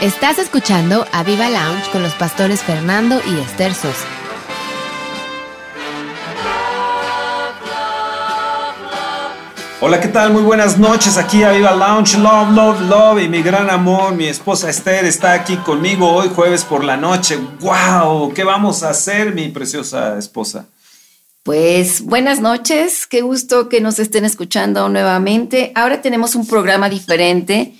[0.00, 4.06] Estás escuchando a Viva Lounge con los pastores Fernando y Esther Sosa.
[9.80, 10.32] Hola, ¿qué tal?
[10.32, 14.26] Muy buenas noches aquí a Viva Lounge, Love, Love, Love y mi gran amor, mi
[14.26, 17.36] esposa Esther está aquí conmigo hoy jueves por la noche.
[17.58, 18.32] ¡Wow!
[18.32, 20.66] ¿Qué vamos a hacer, mi preciosa esposa?
[21.42, 25.72] Pues buenas noches, qué gusto que nos estén escuchando nuevamente.
[25.74, 27.74] Ahora tenemos un programa diferente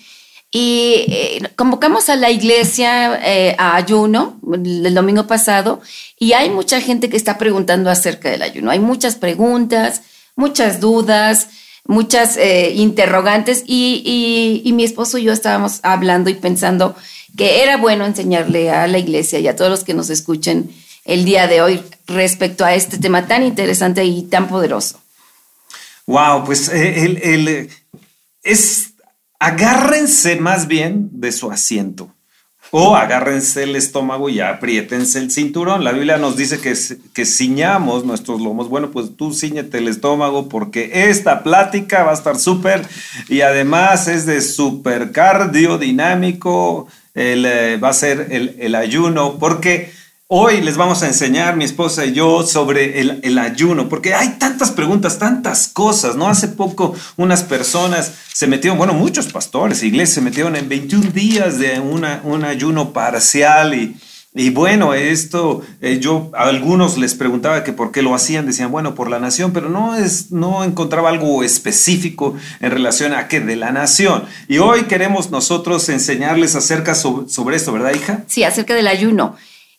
[0.50, 5.82] y eh, convocamos a la iglesia eh, a ayuno el domingo pasado
[6.18, 8.70] y hay mucha gente que está preguntando acerca del ayuno.
[8.70, 10.02] Hay muchas preguntas,
[10.36, 11.48] muchas dudas
[11.88, 16.94] muchas eh, interrogantes y, y, mi esposo y yo estábamos hablando y pensando
[17.36, 20.70] que era bueno enseñarle a la iglesia y a todos los que nos escuchen
[21.06, 25.00] el día de hoy respecto a este tema tan interesante y tan poderoso.
[26.06, 27.70] Wow, pues el, el,
[28.42, 28.87] es
[29.38, 32.12] agárrense más bien de su asiento.
[32.70, 35.84] O agárrense el estómago y apriétense el cinturón.
[35.84, 36.74] La Biblia nos dice que,
[37.14, 38.68] que ciñamos nuestros lomos.
[38.68, 42.86] Bueno, pues tú ciñete el estómago porque esta plática va a estar súper
[43.28, 46.88] y además es de súper cardiodinámico.
[47.14, 49.90] El, eh, va a ser el, el ayuno porque
[50.30, 54.70] Hoy les vamos a enseñar, mi esposa y yo, sobre el, ayuno, porque hay tantas
[54.70, 56.28] preguntas, tantas cosas, ¿no?
[56.28, 61.58] Hace poco unas personas se metieron, bueno, muchos pastores, iglesias se metieron en 21 días
[61.58, 63.96] de una, un ayuno parcial y,
[64.34, 68.70] y bueno, esto eh, yo a algunos les preguntaba que por qué lo hacían, decían,
[68.70, 73.40] bueno, por la nación, pero no es no encontraba algo específico en relación a qué
[73.40, 74.24] de la nación.
[74.46, 78.24] Y hoy queremos nosotros enseñarles acerca sobre, sobre esto, ¿verdad, hija?
[78.26, 79.34] Sí, acerca del ayuno.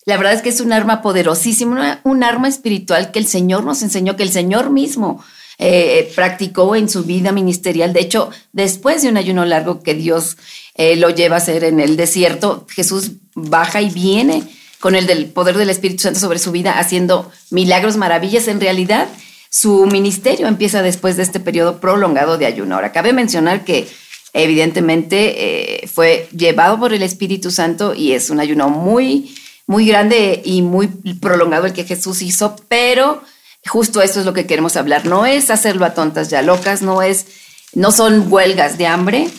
[0.10, 3.84] La verdad es que es un arma poderosísima, un arma espiritual que el Señor nos
[3.84, 5.24] enseñó, que el Señor mismo
[5.60, 7.94] eh, practicó en su vida ministerial.
[7.94, 10.38] De hecho, después de un ayuno largo que Dios
[10.74, 14.42] eh, lo lleva a hacer en el desierto, Jesús baja y viene
[14.80, 18.48] con el del poder del Espíritu Santo sobre su vida, haciendo milagros, maravillas.
[18.48, 19.08] En realidad,
[19.52, 22.74] su ministerio empieza después de este periodo prolongado de ayuno.
[22.74, 23.88] Ahora, cabe mencionar que
[24.34, 29.36] evidentemente eh, fue llevado por el Espíritu Santo y es un ayuno muy
[29.70, 33.22] muy grande y muy prolongado el que Jesús hizo, pero
[33.68, 35.06] justo esto es lo que queremos hablar.
[35.06, 37.28] No es hacerlo a tontas ya locas, no es,
[37.76, 39.30] no son huelgas de hambre.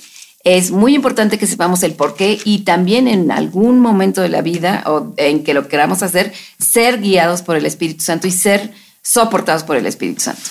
[0.45, 4.41] Es muy importante que sepamos el por qué y también en algún momento de la
[4.41, 8.73] vida o en que lo queramos hacer, ser guiados por el Espíritu Santo y ser
[9.03, 10.43] soportados por el Espíritu Santo.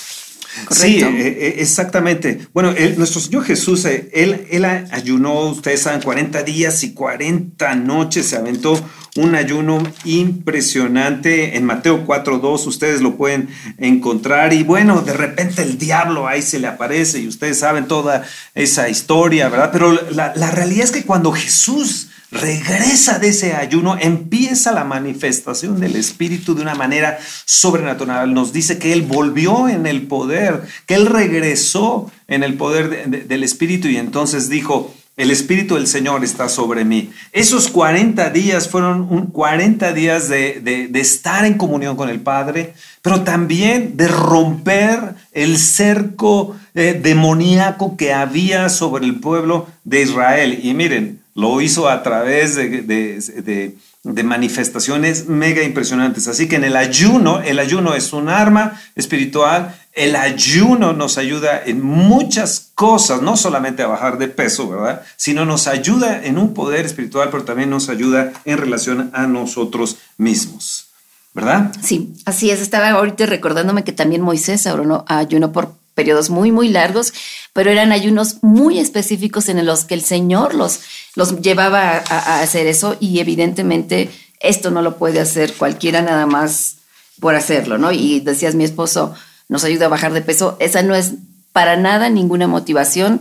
[0.70, 2.48] Sí, eh, eh, exactamente.
[2.52, 8.26] Bueno, nuestro Señor Jesús, eh, él, él ayunó, ustedes saben, 40 días y 40 noches,
[8.26, 8.80] se aventó
[9.16, 15.78] un ayuno impresionante en Mateo 4.2, ustedes lo pueden encontrar y bueno, de repente el
[15.78, 18.24] diablo ahí se le aparece y ustedes saben toda
[18.54, 19.70] esa historia, ¿verdad?
[19.72, 25.80] Pero la, la realidad es que cuando Jesús regresa de ese ayuno, empieza la manifestación
[25.80, 28.32] del Espíritu de una manera sobrenatural.
[28.32, 33.42] Nos dice que Él volvió en el poder, que Él regresó en el poder del
[33.42, 37.10] Espíritu y entonces dijo, el Espíritu del Señor está sobre mí.
[37.32, 43.20] Esos 40 días fueron un 40 días de, estar en comunión con el Padre, pero
[43.22, 50.58] también de romper el cerco eh, demoníaco que había sobre el pueblo de Israel.
[50.62, 53.76] Y miren, lo hizo a través de,
[54.24, 56.28] manifestaciones mega impresionantes.
[56.28, 59.76] Así que en el ayuno, el ayuno es un arma espiritual.
[59.92, 65.02] El ayuno nos ayuda en muchas cosas, no solamente a bajar de peso, ¿verdad?
[65.16, 69.98] Sino nos ayuda en un poder espiritual, pero también nos ayuda en relación a nosotros
[70.16, 70.86] mismos.
[71.32, 71.72] ¿Verdad?
[71.80, 72.60] Sí, así es.
[72.60, 77.12] Estaba ahorita recordándome que también Moisés ayunó por periodos muy, muy largos,
[77.52, 80.80] pero eran ayunos muy específicos en los que el Señor los,
[81.14, 84.08] los llevaba a, hacer eso y evidentemente
[84.40, 86.76] esto no lo puede hacer cualquiera nada más
[87.20, 87.92] por hacerlo, ¿no?
[87.92, 89.14] Y decías, mi esposo
[89.48, 91.12] nos ayuda a bajar de peso, esa no es
[91.52, 93.20] para nada ninguna motivación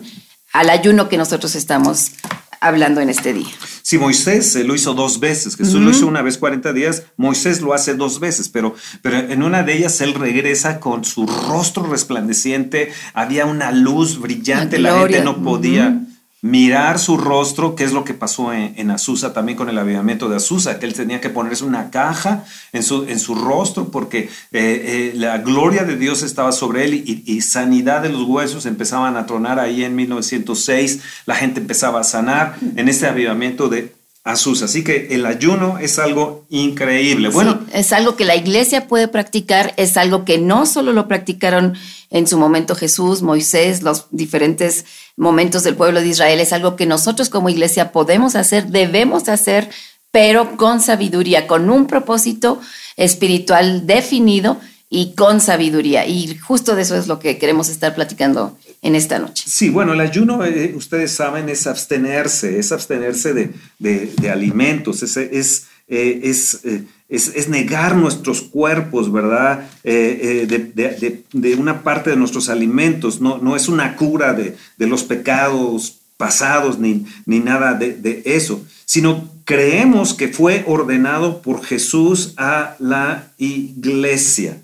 [0.54, 2.14] al ayuno que nosotros estamos
[2.60, 3.48] hablando en este día.
[3.82, 7.74] Si Moisés lo hizo dos veces, Jesús lo hizo una vez 40 días, Moisés lo
[7.74, 12.92] hace dos veces, pero, pero en una de ellas él regresa con su rostro resplandeciente,
[13.14, 16.02] había una luz brillante, la, gente no podía
[16.42, 20.38] mirar su rostro, que es lo que pasó en, Azusa también con el avivamiento de
[20.38, 24.30] Azusa, que él tenía que ponerse una caja en su, en su rostro porque eh,
[24.52, 29.26] eh, la gloria de Dios estaba sobre él y, sanidad de los huesos empezaban a
[29.26, 34.62] tronar ahí en 1906, la gente empezaba a sanar en este avivamiento de a sus.
[34.62, 37.30] Así que el ayuno es algo increíble.
[37.30, 41.76] Bueno, es algo que la iglesia puede practicar, es algo que no solo lo practicaron
[42.10, 44.86] en su momento Jesús, Moisés, los diferentes
[45.16, 49.70] momentos del pueblo de Israel, es algo que nosotros como iglesia podemos hacer, debemos hacer,
[50.12, 52.60] pero con sabiduría, con un propósito
[52.98, 56.08] espiritual definido y con sabiduría.
[56.08, 59.44] Y justo de eso es lo que queremos estar platicando en esta noche.
[59.48, 65.68] Sí, bueno, el ayuno, eh, ustedes saben, es abstenerse, es abstenerse de, alimentos, es, es,
[65.88, 69.70] eh, eh, es, es, negar nuestros cuerpos, ¿verdad?
[69.84, 76.80] de, una parte de nuestros alimentos, no, no es una cura de, los pecados pasados
[76.80, 84.62] ni, ni nada de eso, sino creemos que fue ordenado por Jesús a la iglesia.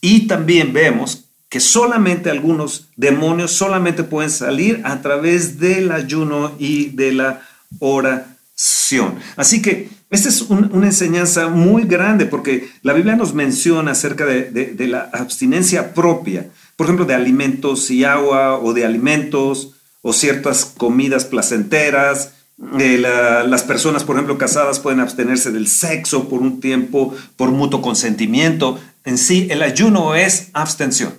[0.00, 6.90] Y también vemos que solamente algunos demonios solamente pueden salir a través del ayuno y
[6.90, 7.42] de la
[7.78, 9.14] oración.
[9.36, 14.74] Así que esta es una enseñanza muy grande porque la Biblia nos menciona acerca de,
[14.88, 16.46] la abstinencia propia,
[16.76, 22.32] por ejemplo, de alimentos y agua o de alimentos o ciertas comidas placenteras.
[22.78, 27.82] Eh, las personas, por ejemplo, casadas pueden abstenerse del sexo por un tiempo, por mutuo
[27.82, 28.78] consentimiento
[29.08, 31.14] en sí el ayuno es abstención.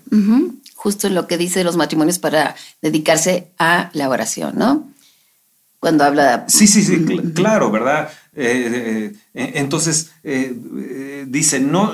[0.75, 4.89] Justo lo que dice los matrimonios para dedicarse a la oración, ¿no?
[5.79, 6.45] Cuando habla...
[6.47, 7.03] Sí, sí, sí,
[7.33, 8.09] claro, ¿verdad?
[8.35, 10.11] Eh, eh, eh, entonces,
[11.25, 11.93] dice, no,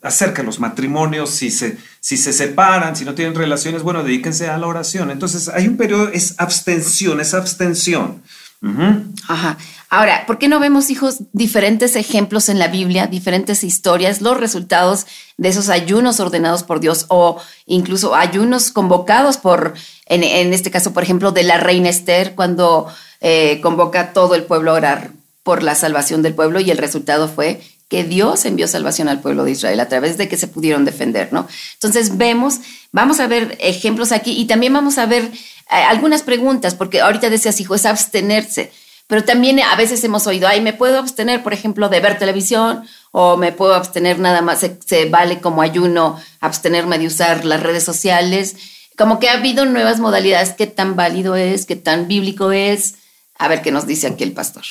[0.00, 4.48] acerca de los matrimonios, si se, si se separan, si no tienen relaciones, bueno, dedíquense
[4.48, 5.10] a la oración.
[5.10, 8.22] Entonces, hay un periodo, es abstención, es abstención.
[8.62, 9.58] Ajá.
[9.90, 15.06] Ahora, ¿por qué no vemos, hijos, diferentes ejemplos en la Biblia, diferentes historias, los resultados
[15.36, 19.74] de esos ayunos ordenados por Dios o incluso ayunos convocados por,
[20.06, 22.86] en, este caso, por ejemplo, de la reina Esther, cuando
[23.20, 25.10] eh, convoca a todo el pueblo a orar
[25.42, 27.60] por la salvación del pueblo y el resultado fue
[27.92, 31.30] que Dios envió salvación al pueblo de Israel a través de que se pudieron defender,
[31.30, 31.46] ¿no?
[31.74, 32.60] Entonces vemos,
[32.90, 37.28] vamos a ver ejemplos aquí y también vamos a ver eh, algunas preguntas, porque ahorita
[37.28, 38.72] decías, hijo, es abstenerse,
[39.08, 42.82] pero también a veces hemos oído, ay, me puedo abstener, por ejemplo, de ver televisión
[43.10, 47.84] o me puedo abstener nada más, se, vale como ayuno abstenerme de usar las redes
[47.84, 48.56] sociales.
[48.96, 52.94] Como que ha habido nuevas modalidades, qué tan válido es, qué tan bíblico es.
[53.36, 54.64] A ver qué nos dice aquí el pastor.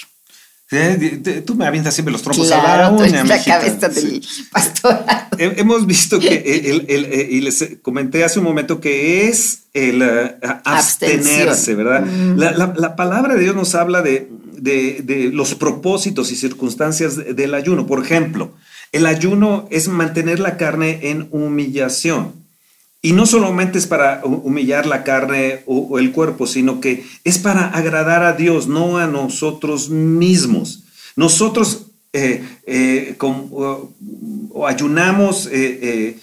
[1.45, 4.25] Tú me avientas siempre los trompos a la uña, la cabeza del.
[5.37, 10.37] Hemos visto que, el, el, y les comenté hace un momento que es el eh,
[10.63, 12.05] abstenerse, ¿verdad?
[12.05, 12.37] Mm.
[12.37, 17.53] La, la, palabra de Dios nos habla de, de, de, los propósitos y circunstancias del
[17.53, 17.85] ayuno.
[17.85, 18.53] Por ejemplo,
[18.93, 22.40] el ayuno es mantener la carne en humillación.
[23.03, 27.67] Y no solamente es para humillar la carne o, el cuerpo, sino que es para
[27.69, 30.83] agradar a Dios, no a nosotros mismos.
[31.15, 36.19] Nosotros eh, eh, o, ayunamos eh,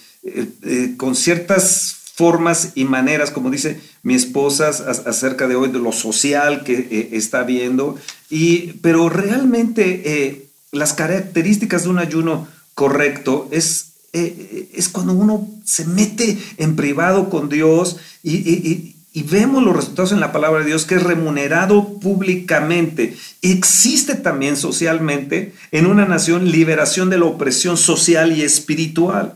[0.95, 6.63] con ciertas formas y maneras, como dice mi esposa acerca de hoy, de lo social
[6.63, 7.97] que está viendo,
[8.29, 15.85] y, pero realmente las características de un ayuno correcto es eh, es cuando uno se
[15.85, 18.95] mete en privado con Dios y,
[19.29, 23.17] vemos los resultados en la palabra de Dios que es remunerado públicamente.
[23.41, 29.33] Existe también socialmente en una nación liberación de la opresión social y espiritual.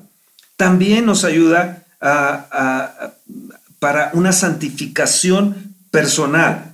[0.56, 1.84] También nos ayuda
[3.80, 6.73] para una santificación personal.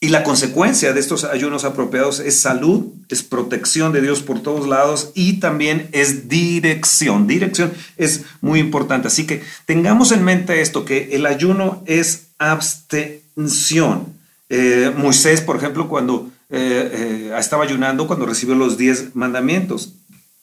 [0.00, 4.68] Y la consecuencia de estos ayunos apropiados es salud, es protección de Dios por todos
[4.68, 7.26] lados y también es dirección.
[7.26, 9.08] Dirección es muy importante.
[9.08, 14.14] Así que tengamos en mente esto, que el ayuno es abstención.
[14.48, 16.90] Eh, Moisés, por ejemplo, cuando eh,
[17.30, 19.94] eh, estaba ayunando, cuando recibió los diez mandamientos.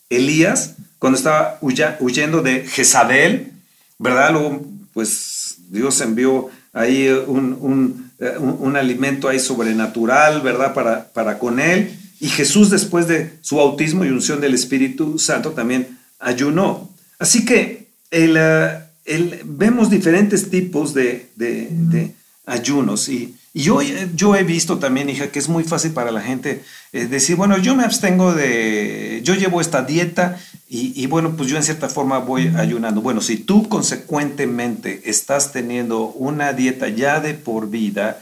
[0.10, 3.54] Elías, cuando estaba huyendo de Jezabel,
[4.00, 4.34] ¿verdad?
[4.34, 8.05] Luego, pues Dios envió ahí un eh,
[8.40, 10.74] un, alimento ahí sobrenatural, ¿verdad?
[10.74, 11.98] Para, para con él.
[12.20, 16.90] Y Jesús después de su bautismo y unción del Espíritu Santo también ayunó.
[17.20, 22.14] Así que el, eh, vemos diferentes tipos de, de
[22.46, 26.20] ayunos y, y yo, yo he visto también, hija, que es muy fácil para la
[26.20, 31.50] gente eh, decir, bueno, yo me abstengo de, yo llevo esta dieta y, bueno, pues
[31.50, 33.00] yo en cierta forma voy ayunando.
[33.00, 38.20] Bueno, si tú consecuentemente estás teniendo una dieta ya de por vida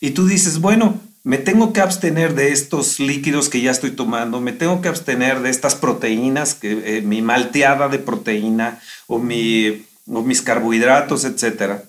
[0.00, 4.40] y tú dices, bueno, me tengo que abstener de estos líquidos que ya estoy tomando,
[4.40, 8.78] me tengo que abstener de estas proteínas, que, eh, mi malteada de proteína
[9.08, 11.82] o, mi, o mis carbohidratos, etcétera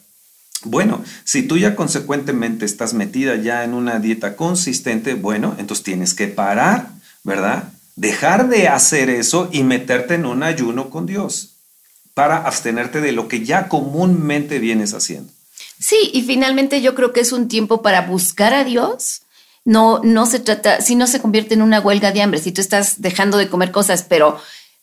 [0.63, 6.13] Bueno, si tú ya consecuentemente estás metida ya en una dieta consistente, bueno, entonces tienes
[6.13, 6.89] que parar,
[7.23, 7.71] ¿verdad?
[7.95, 11.57] Dejar de hacer eso y meterte en un ayuno con Dios
[12.13, 15.31] para abstenerte de lo que ya comúnmente vienes haciendo.
[15.79, 19.21] Sí, y finalmente yo creo que es un tiempo para buscar a Dios.
[19.65, 22.61] No, no se trata, si no se convierte en una huelga de hambre, si tú
[22.61, 24.39] estás dejando de comer cosas, pero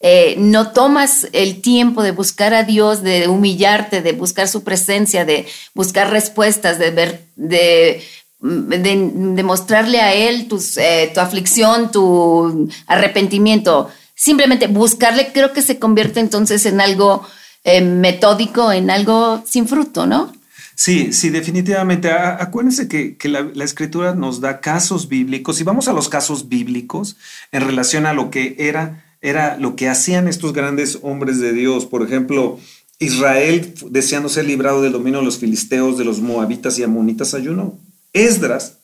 [0.07, 5.25] eh, no tomas el tiempo de buscar a Dios, de humillarte, de buscar su presencia,
[5.25, 8.05] de buscar respuestas, de ver, de,
[8.39, 10.47] de, mostrarle a Él
[10.77, 13.91] eh, tu aflicción, tu arrepentimiento.
[14.15, 17.27] Simplemente buscarle, creo que se convierte entonces en algo
[17.65, 20.35] eh, metódico, en algo sin fruto, ¿no?
[20.75, 22.11] Sí, sí, definitivamente.
[22.11, 27.17] Acuérdense que, la, la, escritura nos da casos bíblicos y vamos a los casos bíblicos
[27.53, 31.87] en relación a lo que era era lo que hacían estos grandes hombres de Dios.
[31.87, 32.61] Por ejemplo,
[32.99, 37.79] Israel, deseando ser librado del dominio de los filisteos, de los moabitas y amonitas, ayunó.
[38.13, 38.77] Esdras,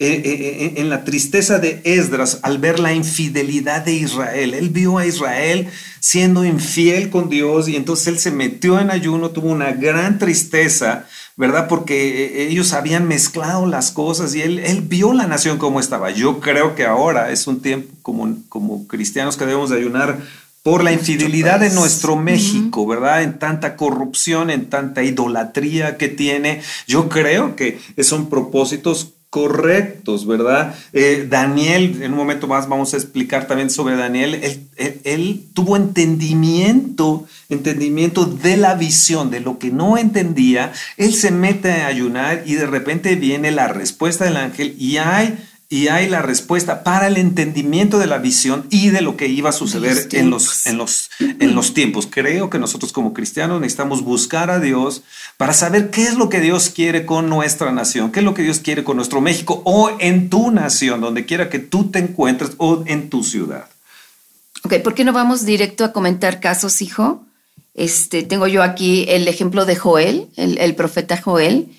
[0.00, 4.70] eh, eh, eh, en la tristeza de Esdras, al ver la infidelidad de Israel, él
[4.70, 5.68] vio a Israel
[6.00, 11.06] siendo infiel con Dios y entonces él se metió en ayuno, tuvo una gran tristeza
[11.36, 11.68] ¿verdad?
[11.68, 16.10] Porque eh, ellos habían mezclado las cosas y él, él vio la nación como estaba.
[16.10, 20.18] Yo creo que ahora es un tiempo como, como cristianos que debemos de ayunar
[20.62, 23.24] por la infidelidad de nuestro México, ¿verdad?
[23.24, 26.62] En tanta corrupción, en tanta idolatría que tiene.
[26.86, 30.74] Yo creo que son propósitos correctos, ¿verdad?
[30.92, 37.24] Eh, Daniel, en un momento más vamos a explicar también sobre Daniel, él, tuvo entendimiento,
[37.48, 42.56] entendimiento de la visión, de lo que no entendía, él se mete a ayunar y
[42.56, 45.38] de repente viene la respuesta del ángel y hay
[45.72, 49.48] y hay la respuesta para el entendimiento de la visión y de lo que iba
[49.48, 52.06] a suceder en los, en, los, en los tiempos.
[52.10, 55.02] Creo que nosotros como cristianos necesitamos buscar a Dios
[55.38, 58.42] para saber qué es lo que Dios quiere con nuestra nación, qué es lo que
[58.42, 62.50] Dios quiere con nuestro México o en tu nación, donde quiera que tú te encuentres
[62.58, 63.64] o en tu ciudad.
[64.64, 67.24] Ok, ¿por qué no vamos directo a comentar casos, hijo?
[67.72, 71.70] Este, tengo yo aquí el ejemplo de Joel, el, el profeta Joel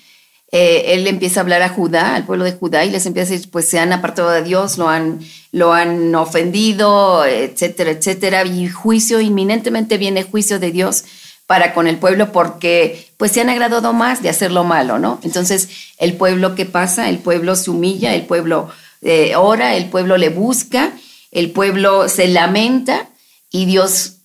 [0.56, 3.32] eh, él empieza a hablar a Judá, al pueblo de Judá, y les empieza a
[3.32, 5.18] decir, pues se han apartado de Dios, lo han,
[5.50, 11.06] lo han ofendido, etcétera, etcétera, y juicio, inminentemente viene juicio de Dios
[11.48, 15.18] para con el pueblo porque pues se han agradado más de hacer lo malo, ¿no?
[15.24, 15.68] Entonces,
[15.98, 17.08] el pueblo ¿qué pasa?
[17.08, 18.70] El pueblo se humilla, el pueblo
[19.02, 20.92] eh, ora, el pueblo le busca,
[21.32, 23.08] el pueblo se lamenta
[23.50, 24.18] y Dios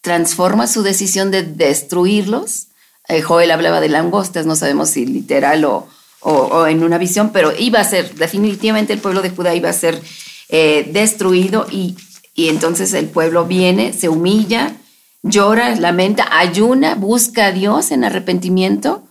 [0.00, 2.67] transforma su decisión de destruirlos
[3.08, 5.88] eh, Joel hablaba de langostas, no sabemos si literal o,
[6.20, 9.72] o, en una visión, pero iba a ser, definitivamente el pueblo de Judá iba a
[9.72, 10.00] ser
[10.48, 11.96] eh, destruido y,
[12.34, 14.76] y entonces el pueblo viene, se humilla,
[15.22, 19.08] llora, lamenta, ayuna, busca a Dios en arrepentimiento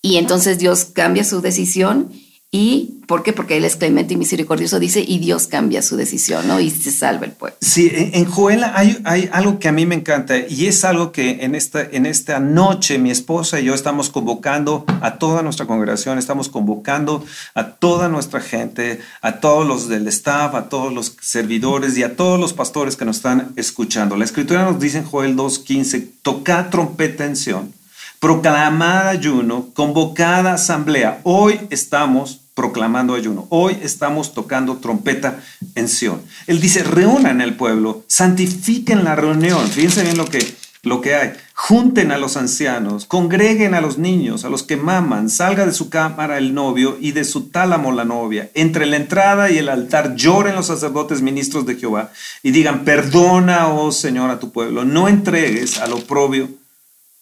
[0.00, 2.12] y entonces Dios cambia su decisión
[2.54, 3.32] y ¿Por qué?
[3.32, 6.60] Porque Él es clemente y misericordioso, dice, y Dios cambia su decisión, ¿no?
[6.60, 7.56] Y se salva el pueblo.
[7.60, 11.54] Sí, en Joel hay, algo que a mí me encanta y es algo que en
[11.54, 16.48] esta, en esta noche mi esposa y yo estamos convocando a toda nuestra congregación, estamos
[16.48, 22.04] convocando a toda nuestra gente, a todos los del staff, a todos los servidores y
[22.04, 24.16] a todos los pastores que nos están escuchando.
[24.16, 27.72] La escritura nos dice en Joel 2.15, tocad trompeta en Sion,
[28.18, 31.20] proclamad ayuno, convocada asamblea.
[31.24, 33.46] Hoy estamos proclamando ayuno.
[33.50, 35.40] Hoy estamos tocando trompeta
[35.74, 36.22] en Sion.
[36.46, 39.66] Él dice, reúnan el pueblo, santifiquen la reunión.
[39.68, 41.32] Fíjense bien lo que, lo que hay.
[41.54, 45.90] Junten a los ancianos, congreguen a los niños, a los que maman, salga de su
[45.90, 48.50] cámara el novio y de su tálamo la novia.
[48.54, 52.12] Entre la entrada y el altar lloren los sacerdotes ministros de Jehová
[52.44, 54.84] y digan, perdona, oh Señor, a tu pueblo.
[54.84, 56.48] No entregues al oprobio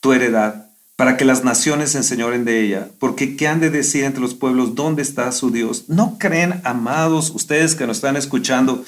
[0.01, 4.05] tu heredad para que las naciones se enseñoren de ella, porque ¿qué han de decir
[4.05, 5.85] entre los pueblos dónde está su Dios?
[5.89, 8.85] ¿No creen, amados, ustedes que nos están escuchando,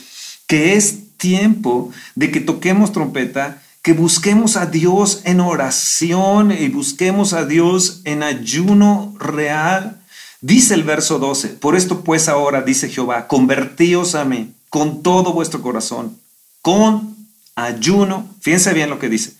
[0.46, 7.32] que es tiempo de que toquemos trompeta, que busquemos a Dios en oración y busquemos
[7.32, 10.00] a Dios en ayuno real?
[10.40, 15.32] Dice el verso 12, por esto pues ahora, dice Jehová, convertíos a mí con todo
[15.32, 16.18] vuestro corazón,
[16.60, 17.16] con
[17.54, 19.32] ayuno, fíjense bien lo que dice,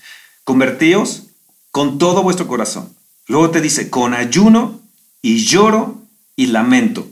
[0.45, 1.25] convertíos
[1.75, 2.89] con todo vuestro corazón.
[3.27, 4.81] Luego te dice, con ayuno
[5.23, 6.03] y lloro
[6.37, 7.09] y lamento.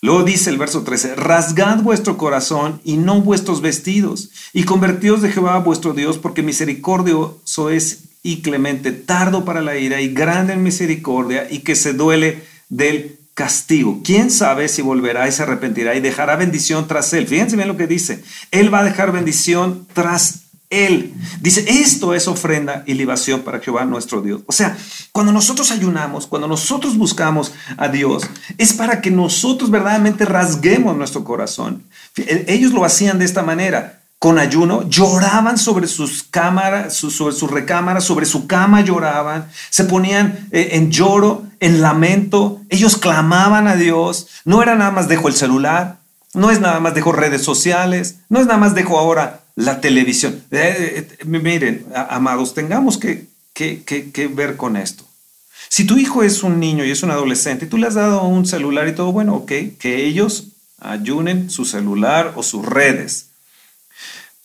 [0.00, 5.30] Luego dice el verso 13, rasgad vuestro corazón y no vuestros vestidos, y convertíos de
[5.30, 10.62] Jehová vuestro Dios, porque misericordioso es y clemente, tardo para la ira y grande en
[10.62, 14.00] misericordia, y que se duele del castigo.
[14.02, 17.26] ¿Quién sabe si volverá y se arrepentirá y dejará bendición tras él?
[17.26, 18.24] Fíjense bien lo que dice.
[18.52, 21.14] Él va a dejar bendición tras Él.
[21.40, 24.42] Dice, esto es ofrenda y libación para Jehová nuestro Dios.
[24.46, 24.76] O sea,
[25.12, 31.24] cuando nosotros ayunamos, cuando nosotros buscamos a Dios, es para que nosotros verdaderamente rasguemos nuestro
[31.24, 31.84] corazón.
[32.16, 38.00] Ellos lo hacían de esta manera con ayuno, lloraban sobre sus cámaras, sobre su recámara,
[38.00, 44.26] sobre su cama lloraban, se ponían eh, en lloro, en lamento, ellos clamaban a Dios,
[44.44, 45.98] no era nada más dejo el celular,
[46.34, 50.42] no es nada más dejo redes sociales, no es nada más dejo ahora la televisión.
[50.50, 55.04] Eh, eh, miren, amados, tengamos que, que, que ver con esto.
[55.68, 58.22] Si tu hijo es un niño y es un adolescente y tú le has dado
[58.22, 60.48] un celular y todo, bueno, ok, que ellos
[60.80, 63.28] ayunen su celular o sus redes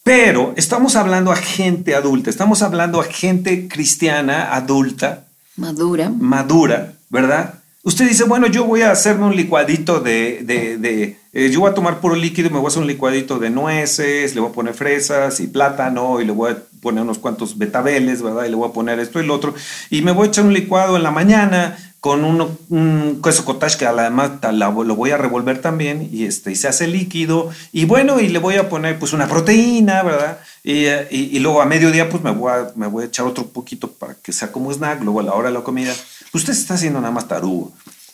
[0.03, 5.27] pero estamos hablando a gente adulta, estamos hablando a gente cristiana adulta.
[5.55, 6.09] Madura.
[6.09, 7.55] Madura, ¿verdad?
[7.85, 11.73] Usted dice, bueno, yo voy a hacerme un licuadito de, de, eh, yo voy a
[11.73, 14.73] tomar puro líquido, me voy a hacer un licuadito de nueces, le voy a poner
[14.73, 18.45] fresas y plátano y le voy a poner unos cuantos betabeles, ¿verdad?
[18.45, 19.53] Y le voy a poner esto y lo otro.
[19.89, 23.85] Y me voy a echar un licuado en la mañana con un queso cottage que
[23.85, 27.49] además lo voy a revolver también y, este, y se hace líquido.
[27.73, 30.39] Y bueno, y le voy a poner pues una proteína, ¿verdad?
[30.63, 33.89] Y, y, luego a mediodía pues me voy, a, me voy a echar otro poquito
[33.89, 35.93] para que sea como snack, luego a la hora de la comida.
[36.33, 37.71] Usted está haciendo nada más tarugo.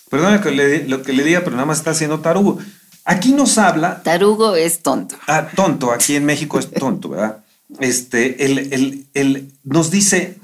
[0.10, 2.60] Perdón lo que le, lo que le diga, pero nada más está haciendo tarugo.
[3.06, 4.04] Aquí nos habla...
[4.04, 5.16] Tarugo es tonto.
[5.28, 7.44] Ah, tonto, aquí en México es tonto, ¿verdad?
[7.80, 10.40] Este, el, el, nos dice,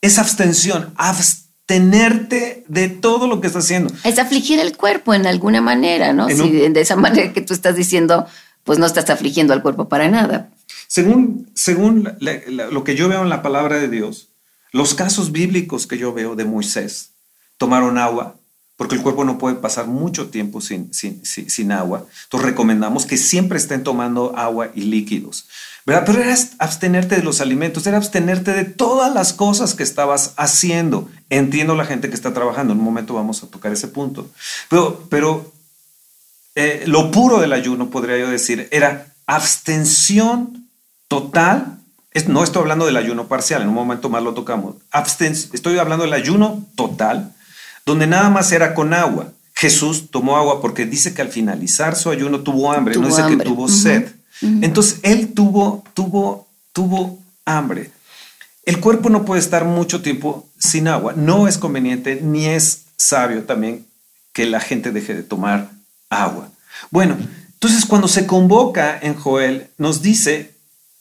[0.00, 3.94] es abstención, abstención tenerte de todo lo que está haciendo.
[4.02, 6.28] Es afligir el cuerpo en alguna manera, ¿no?
[6.28, 8.26] Si de esa manera que tú estás diciendo,
[8.64, 10.50] pues no estás afligiendo al cuerpo para nada.
[10.88, 14.29] Según, según lo que yo veo en la palabra de Dios,
[14.72, 17.10] los casos bíblicos que yo veo de Moisés,
[17.56, 18.36] tomaron agua,
[18.76, 22.06] porque el cuerpo no puede pasar mucho tiempo sin, sin, sin, agua.
[22.24, 25.46] Entonces recomendamos que siempre estén tomando agua y líquidos.
[25.84, 26.04] ¿verdad?
[26.06, 31.10] Pero era abstenerte de los alimentos, era abstenerte de todas las cosas que estabas haciendo.
[31.28, 34.30] Entiendo la gente que está trabajando, en un momento vamos a tocar ese punto.
[34.70, 35.52] Pero, pero
[36.54, 40.68] eh, lo puro del ayuno, podría yo decir, era abstención
[41.08, 41.79] total.
[42.26, 44.76] No estoy hablando del ayuno parcial, en un momento más lo tocamos.
[45.52, 47.32] estoy hablando del ayuno total,
[47.86, 49.32] donde nada más era con agua.
[49.54, 53.36] Jesús tomó agua porque dice que al finalizar su ayuno tuvo hambre, no dice que
[53.36, 54.10] tuvo sed.
[54.40, 57.90] Entonces él tuvo, tuvo, tuvo hambre.
[58.64, 61.12] El cuerpo no puede estar mucho tiempo sin agua.
[61.14, 63.86] No es conveniente ni es sabio también
[64.32, 65.70] que la gente deje de tomar
[66.08, 66.48] agua.
[66.90, 67.16] Bueno,
[67.52, 70.54] entonces cuando se convoca en Joel, nos dice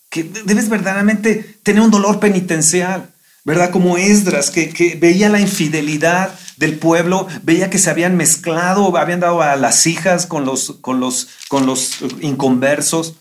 [0.10, 3.10] que debes verdaderamente tener un dolor penitencial,
[3.43, 3.72] ¿verdad?
[3.72, 9.41] Como Esdras, que, veía la infidelidad del pueblo, veía que se habían mezclado, habían dado
[9.41, 13.15] a las hijas con los, con los, con los inconversos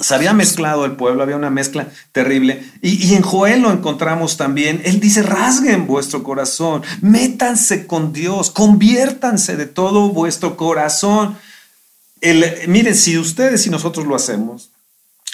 [0.00, 2.64] se había mezclado el pueblo, había una mezcla terrible.
[2.82, 4.82] Y, en Joel lo encontramos también.
[4.84, 11.38] Él dice, rasguen vuestro corazón, métanse con Dios, conviértanse de todo vuestro corazón.
[12.20, 14.70] El, miren, si ustedes y nosotros lo hacemos,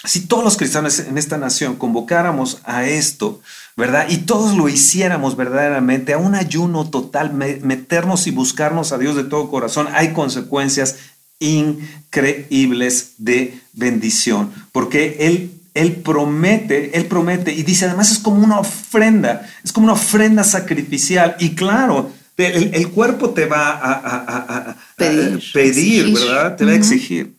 [0.05, 3.41] si todos los cristianos en esta nación convocáramos a esto,
[3.77, 4.07] ¿verdad?
[4.09, 9.25] Y todos lo hiciéramos verdaderamente, a un ayuno total, meternos y buscarnos a Dios de
[9.25, 10.97] todo corazón, hay consecuencias
[11.39, 18.59] increíbles de bendición, porque Él, él promete, Él promete y dice, además es como una
[18.59, 26.57] ofrenda, es como una ofrenda sacrificial y claro, el, cuerpo te va a, pedir, ¿verdad?
[26.57, 27.35] Te va a exigir.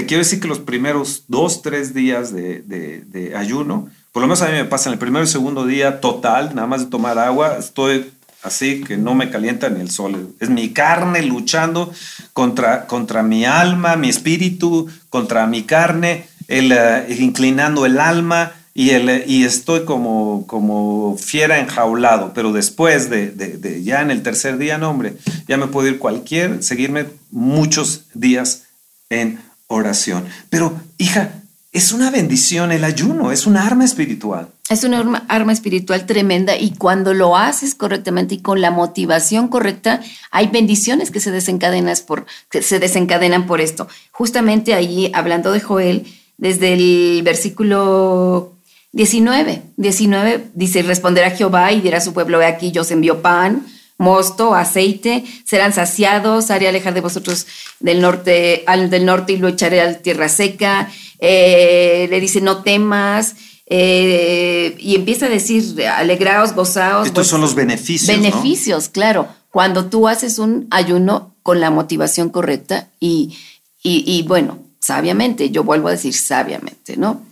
[0.00, 4.40] Te quiero decir que los primeros dos, tres días de, de ayuno, por lo menos
[4.40, 7.18] a mí me pasa en el primer y segundo día total, nada más de tomar
[7.18, 8.10] agua, estoy
[8.42, 10.34] así que no me calienta ni el sol.
[10.40, 11.92] Es mi carne luchando
[12.32, 18.92] contra, contra mi alma, mi espíritu, contra mi carne, el, eh, inclinando el alma y,
[18.92, 22.32] el, y estoy como, como fiera enjaulado.
[22.32, 25.98] Pero después de, de, ya en el tercer día, no hombre, ya me puedo ir
[25.98, 28.62] cualquier, seguirme muchos días
[29.10, 30.26] en oración.
[30.50, 31.32] Pero hija,
[31.72, 34.48] es una bendición el ayuno, es un arma espiritual.
[34.68, 40.00] Es una arma, espiritual tremenda y cuando lo haces correctamente y con la motivación correcta,
[40.30, 43.88] hay bendiciones que se desencadenan por, se desencadenan por esto.
[44.10, 46.06] Justamente ahí, hablando de Joel,
[46.38, 48.54] desde el versículo
[48.92, 53.22] 19, 19 dice, responderá Jehová y dirá a su pueblo, ve aquí, yo os envío
[53.22, 53.64] pan,
[54.00, 57.46] mosto, aceite, serán saciados, haré alejar de vosotros
[57.78, 60.88] del norte, al del norte y lo echaré a tierra seca
[61.20, 63.36] eh, le dice no temas,
[63.66, 67.06] eh, y empieza a decir alegraos, gozaos.
[67.06, 68.16] Estos son los beneficios.
[68.16, 69.28] Beneficios, claro.
[69.50, 73.36] Cuando tú haces un ayuno con la motivación correcta y,
[73.82, 77.22] y, bueno, sabiamente, yo vuelvo a decir sabiamente, ¿no?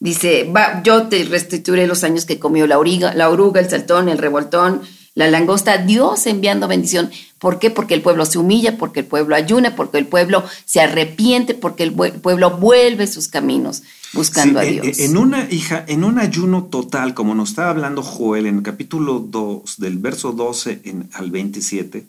[0.00, 4.08] Dice, va, yo te restituiré los años que comió la, origa, la oruga, el saltón,
[4.08, 4.82] el revoltón,
[5.18, 7.10] la langosta, Dios enviando bendición.
[7.40, 7.70] ¿Por qué?
[7.70, 11.82] Porque el pueblo se humilla, porque el pueblo ayuna, porque el pueblo se arrepiente, porque
[11.82, 15.00] el pueblo vuelve sus caminos buscando a Dios.
[15.00, 19.18] En una hija, en un ayuno total, como nos está hablando Joel en el capítulo
[19.18, 20.82] 2, del verso 12
[21.14, 22.06] al 27,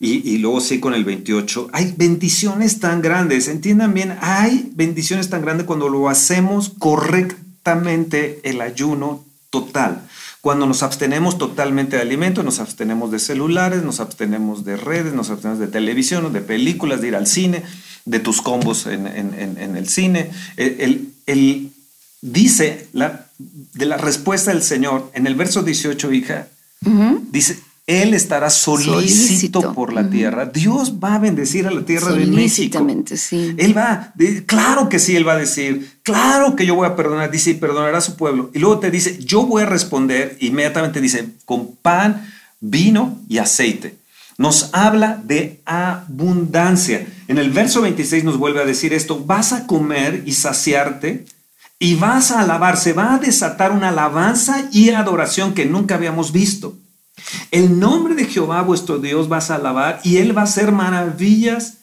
[0.00, 3.46] y, y, luego sí con el 28, hay bendiciones tan grandes.
[3.46, 10.02] Entiendan bien, hay bendiciones tan grandes cuando lo hacemos correctamente el ayuno total.
[10.48, 15.28] Cuando nos abstenemos totalmente de alimentos, nos abstenemos de celulares, nos abstenemos de redes, nos
[15.28, 17.64] abstenemos de televisión, de películas, de ir al cine,
[18.06, 20.30] de tus combos en, el cine.
[20.56, 21.70] El,
[22.22, 26.48] dice la, de la respuesta del Señor en el verso 18, hija,
[27.30, 30.44] dice, él estará solícito, por la tierra.
[30.44, 32.86] Dios va a bendecir a la tierra de México.
[33.14, 33.54] sí.
[33.56, 34.12] Él va,
[34.44, 37.54] claro que sí, él va a decir, claro que yo voy a perdonar, dice, y
[37.54, 38.50] perdonará a su pueblo.
[38.52, 43.96] Y luego te dice, yo voy a responder, inmediatamente dice, con pan, vino y aceite.
[44.36, 47.06] Nos habla de abundancia.
[47.26, 51.24] En el verso 26 nos vuelve a decir esto, vas a comer y saciarte
[51.78, 56.32] y vas a alabar, se va a desatar una alabanza y adoración que nunca habíamos
[56.32, 56.76] visto.
[57.50, 61.78] El nombre de Jehová vuestro Dios vas a alabar y él va a hacer maravillas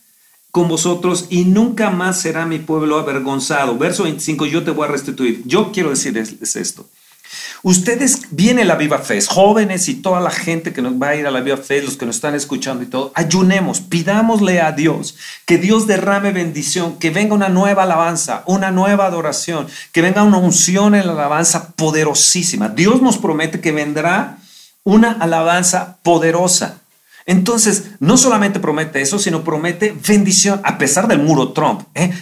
[0.51, 3.77] con vosotros y nunca más será mi pueblo avergonzado.
[3.77, 5.41] Verso 25, yo te voy a restituir.
[5.45, 6.87] Yo quiero decirles esto.
[7.63, 11.25] Ustedes, viene la Viva Fe, jóvenes y toda la gente que nos va a ir
[11.25, 15.15] a la Viva Fe, los que nos están escuchando y todo, ayunemos, pidámosle a Dios
[15.45, 20.37] que Dios derrame bendición, que venga una nueva alabanza, una nueva adoración, que venga una
[20.37, 22.69] unción en la alabanza poderosísima.
[22.69, 24.37] Dios nos promete que vendrá
[24.85, 26.79] una alabanza poderosa.
[27.25, 31.81] Entonces, no solamente promete eso, sino promete bendición, a pesar del muro Trump.
[31.95, 32.13] ¿eh?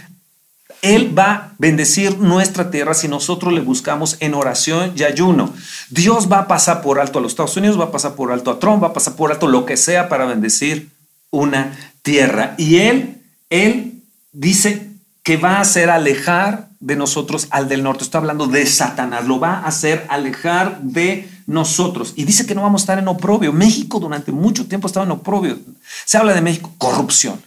[0.81, 5.53] Él va a bendecir nuestra tierra si nosotros le buscamos en oración y ayuno.
[5.89, 8.49] Dios va a pasar por alto a los Estados Unidos, va a pasar por alto
[8.51, 10.89] a Trump, va a pasar por alto lo que sea para bendecir
[11.31, 12.55] una tierra.
[12.57, 14.89] Y Él, Él dice
[15.21, 18.03] que va a hacer alejar de nosotros al del norte.
[18.03, 22.13] Está hablando de Satanás, lo va a hacer alejar de nosotros.
[22.15, 23.53] Y dice que no vamos a estar en oprobio.
[23.53, 25.59] México durante mucho tiempo estaba en oprobio.
[26.05, 27.41] Se habla de México, corrupción.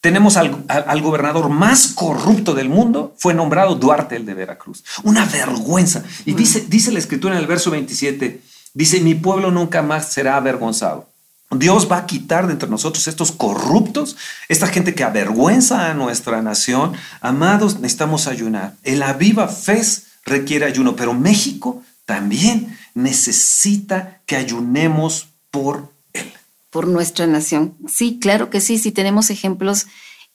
[0.00, 4.82] Tenemos al, gobernador más corrupto del mundo, fue nombrado Duarte el de Veracruz.
[5.02, 6.02] Una vergüenza.
[6.24, 8.40] Y dice, dice la escritura en el verso 27,
[8.72, 11.10] dice, mi pueblo nunca más será avergonzado.
[11.50, 14.16] Dios va a quitar de entre nosotros estos corruptos,
[14.48, 16.92] esta gente que avergüenza a nuestra nación.
[17.20, 18.76] Amados, necesitamos ayunar.
[18.84, 19.82] El aviva fe
[20.24, 26.32] requiere ayuno, pero México también necesita que ayunemos por él.
[26.70, 27.74] Por nuestra nación.
[27.88, 29.86] Sí, claro que sí, sí tenemos ejemplos,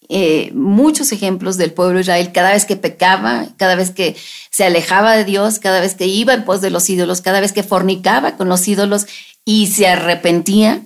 [0.09, 4.15] eh, muchos ejemplos del pueblo de Israel, cada vez que pecaba, cada vez que
[4.51, 7.53] se alejaba de Dios, cada vez que iba en pos de los ídolos, cada vez
[7.53, 9.07] que fornicaba con los ídolos
[9.45, 10.81] y se arrepentía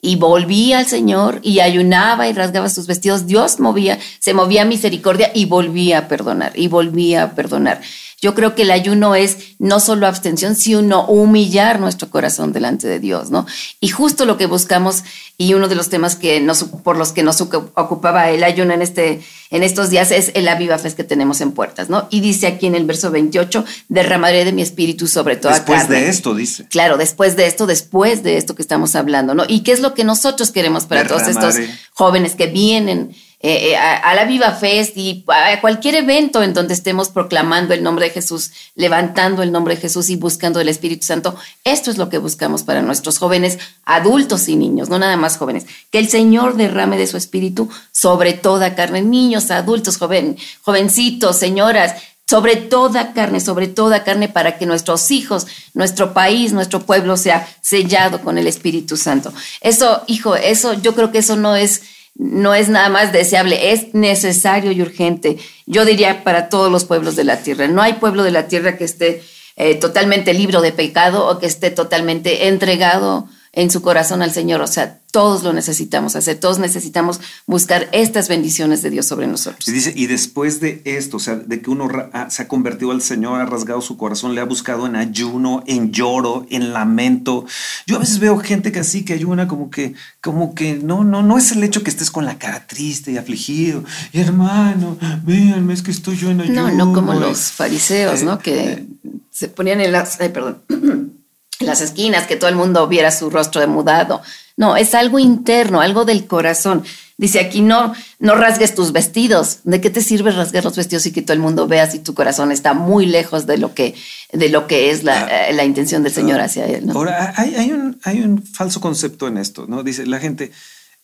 [0.00, 5.30] y volvía al Señor y ayunaba y rasgaba sus vestidos, Dios movía, se movía misericordia
[5.34, 7.80] y volvía a perdonar y volvía a perdonar.
[8.20, 12.98] Yo creo que el ayuno es no solo abstención, sino humillar nuestro corazón delante de
[12.98, 13.46] Dios, ¿no?
[13.80, 15.04] Y justo lo que buscamos
[15.36, 18.82] y uno de los temas que nos, por los que nos ocupaba el ayuno en,
[18.82, 22.08] este, en estos días es el aviva fe que tenemos en puertas, ¿no?
[22.10, 26.08] Y dice aquí en el verso 28, derramaré de mi espíritu sobre toda después de
[26.08, 26.66] esto, dice.
[26.66, 29.44] Claro, después de esto, después de esto que estamos hablando, ¿no?
[29.46, 31.54] ¿Y qué es lo que nosotros queremos para todos estos
[31.92, 33.14] jóvenes que vienen?
[33.40, 37.84] Eh, eh, a, la Viva Fest y a cualquier evento en donde estemos proclamando el
[37.84, 41.36] nombre de Jesús, levantando el nombre de Jesús y buscando el Espíritu Santo.
[41.62, 45.66] Esto es lo que buscamos para nuestros jóvenes, adultos y niños, no nada más jóvenes.
[45.92, 51.94] Que el Señor derrame de su Espíritu sobre toda carne, niños, adultos, joven, jovencitos, señoras,
[52.28, 57.48] sobre toda carne, sobre toda carne, para que nuestros hijos, nuestro país, nuestro pueblo sea
[57.60, 59.32] sellado con el Espíritu Santo.
[59.60, 61.82] Eso, hijo, eso, yo creo que eso no es
[62.18, 65.38] no es nada más deseable, es necesario y urgente.
[65.66, 67.68] Yo diría para todos los pueblos de la tierra.
[67.68, 69.22] No hay pueblo de la tierra que esté
[69.56, 73.28] eh, totalmente libre de pecado o que esté totalmente entregado
[73.58, 74.60] en su corazón al Señor.
[74.60, 79.66] O sea, todos lo necesitamos hacer, todos necesitamos buscar estas bendiciones de Dios sobre nosotros.
[79.66, 81.88] Y dice, y después de esto, o sea, de que uno
[82.28, 85.90] se ha convertido al Señor, ha rasgado su corazón, le ha buscado en ayuno, en
[85.90, 87.46] lloro, en lamento.
[87.84, 91.24] Yo a veces veo gente que así, que ayuna como que, como que no, no,
[91.24, 93.82] no es el hecho que estés con la cara triste y afligido.
[94.12, 96.70] Y hermano, véanme, es que estoy yo en ayuno.
[96.70, 98.38] No, no como los fariseos, ¿no?
[98.38, 98.86] Que eh,
[99.32, 100.62] se ponían en las, ay, perdón,
[101.60, 104.22] las esquinas, que todo el mundo viera su rostro demudado
[104.58, 106.82] no, es algo interno, algo del corazón.
[107.16, 109.60] Dice aquí, no, no rasgues tus vestidos.
[109.62, 112.12] ¿De qué te sirve rasgar los vestidos y que todo el mundo vea si tu
[112.12, 113.94] corazón está muy lejos de lo que,
[114.32, 115.50] de lo que es la, ah.
[115.50, 116.90] eh, intención del Señor hacia él?
[116.90, 119.84] Ahora, hay, un, hay un falso concepto en esto, ¿no?
[119.84, 120.50] Dice la gente,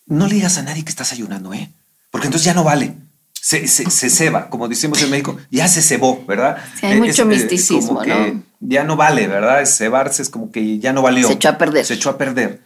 [0.05, 1.69] no le digas a nadie que estás ayunando, ¿eh?
[2.11, 2.93] Porque entonces ya no vale.
[3.45, 6.57] Se, se, ceba, como decimos en México, ya se cebó, ¿verdad?
[6.79, 8.43] Sí, hay mucho eh, misticismo, ¿no?
[8.59, 9.63] Ya no vale, ¿verdad?
[9.67, 11.27] cebarse es como que ya no valió.
[11.27, 11.85] Se echó a perder.
[11.85, 12.61] Se echó a perder.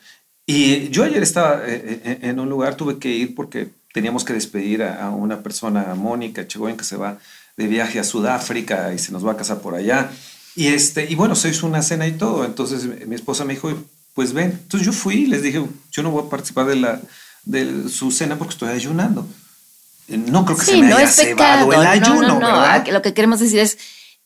[0.46, 4.32] Y yo ayer estaba eh, eh, en un lugar, tuve que ir porque teníamos que
[4.32, 7.18] despedir a, una persona, a Mónica Chegoyen, que se va
[7.58, 10.10] de viaje a Sudáfrica y se nos va a casar por allá.
[10.56, 12.46] Y, este, y bueno, se hizo una cena y todo.
[12.46, 13.70] Entonces mi esposa me dijo,
[14.14, 14.52] pues ven.
[14.64, 15.62] Entonces yo fui y les dije,
[15.92, 17.02] yo no voy a participar de, la,
[17.44, 19.28] de su cena porque estoy ayunando.
[20.10, 22.92] No creo que se me no haya es cebado el ayuno, no, no.
[22.92, 23.78] Lo que queremos decir es,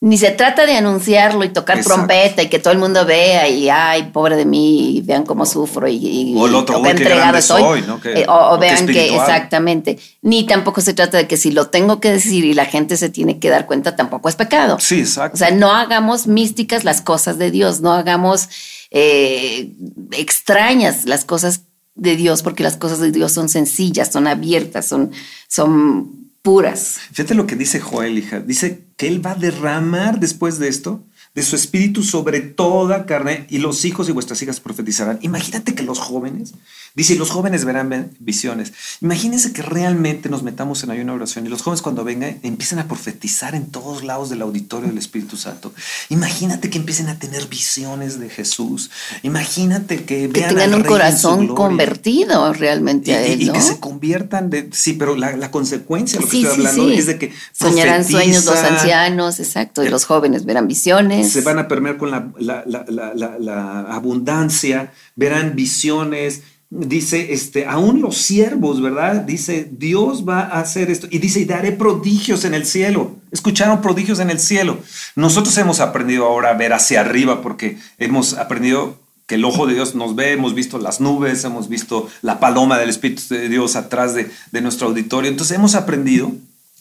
[0.04, 3.70] ni se trata de anunciarlo y tocar trompeta y que todo el mundo vea y
[3.70, 7.80] ay, pobre de mí, y vean cómo sufro y, o el otro, que entregado soy,
[7.82, 7.98] ¿no?
[8.04, 9.98] Eh, o, vean que exactamente.
[10.20, 13.08] Ni tampoco se trata de que si lo tengo que decir y la gente se
[13.08, 14.78] tiene que dar cuenta, tampoco es pecado.
[14.78, 15.36] Sí, exacto.
[15.36, 18.50] O sea, no hagamos místicas las cosas de Dios, no hagamos
[18.90, 19.72] eh,
[20.12, 21.62] extrañas las cosas
[21.94, 25.12] de Dios, porque las cosas de Dios son sencillas, son abiertas, son,
[25.48, 26.98] son puras.
[27.12, 28.40] Fíjate lo que dice Joel, hija.
[28.40, 31.04] Dice que él va a derramar después de esto
[31.34, 35.18] de su espíritu sobre toda carne y los hijos y vuestras hijas profetizarán.
[35.22, 36.54] Imagínate que los jóvenes,
[36.94, 38.72] dice, los jóvenes verán visiones.
[39.00, 42.88] Imagínense que realmente nos metamos en ayuno oración y los jóvenes cuando vengan empiecen a
[42.88, 45.72] profetizar en todos lados del auditorio del Espíritu Santo.
[46.08, 48.90] Imagínate que empiecen a tener visiones de Jesús.
[49.22, 53.42] Imagínate que, que tengan un corazón convertido realmente y, a él.
[53.42, 57.18] Y, que se conviertan de, sí, pero la, consecuencia, lo que estoy hablando, es de
[57.18, 61.96] que soñarán sueños los ancianos, exacto, y los jóvenes verán visiones se van a permear
[61.96, 66.42] con la, abundancia, verán visiones.
[66.76, 69.22] Dice, este, aún los siervos, ¿verdad?
[69.22, 71.06] Dice, Dios va a hacer esto.
[71.08, 73.14] Y dice, y daré prodigios en el cielo.
[73.30, 74.78] Escucharon prodigios en el cielo.
[75.14, 79.74] Nosotros hemos aprendido ahora a ver hacia arriba porque hemos aprendido que el ojo de
[79.74, 83.76] Dios nos ve, hemos visto las nubes, hemos visto la paloma del Espíritu de Dios
[83.76, 85.30] atrás de, de nuestro auditorio.
[85.30, 86.32] Entonces hemos aprendido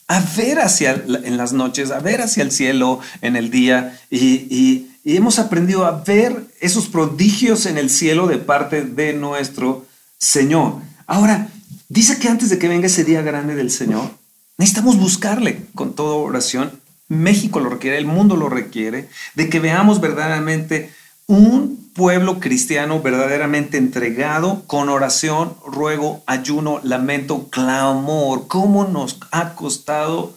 [0.08, 4.88] a ver hacia en las noches, a ver hacia el cielo en el día y,
[5.06, 9.86] hemos aprendido a ver esos prodigios en el cielo de parte de nuestro
[10.18, 10.76] Señor.
[11.08, 11.50] Ahora,
[11.90, 14.10] dice que antes de que venga ese día grande del Señor,
[14.58, 16.72] necesitamos buscarle con toda oración.
[17.10, 20.92] México lo requiere, el mundo lo requiere, de que veamos verdaderamente
[21.28, 28.48] un pueblo cristiano verdaderamente entregado con oración, ruego, ayuno, lamento, clamor.
[28.48, 30.34] ¿Cómo nos ha costado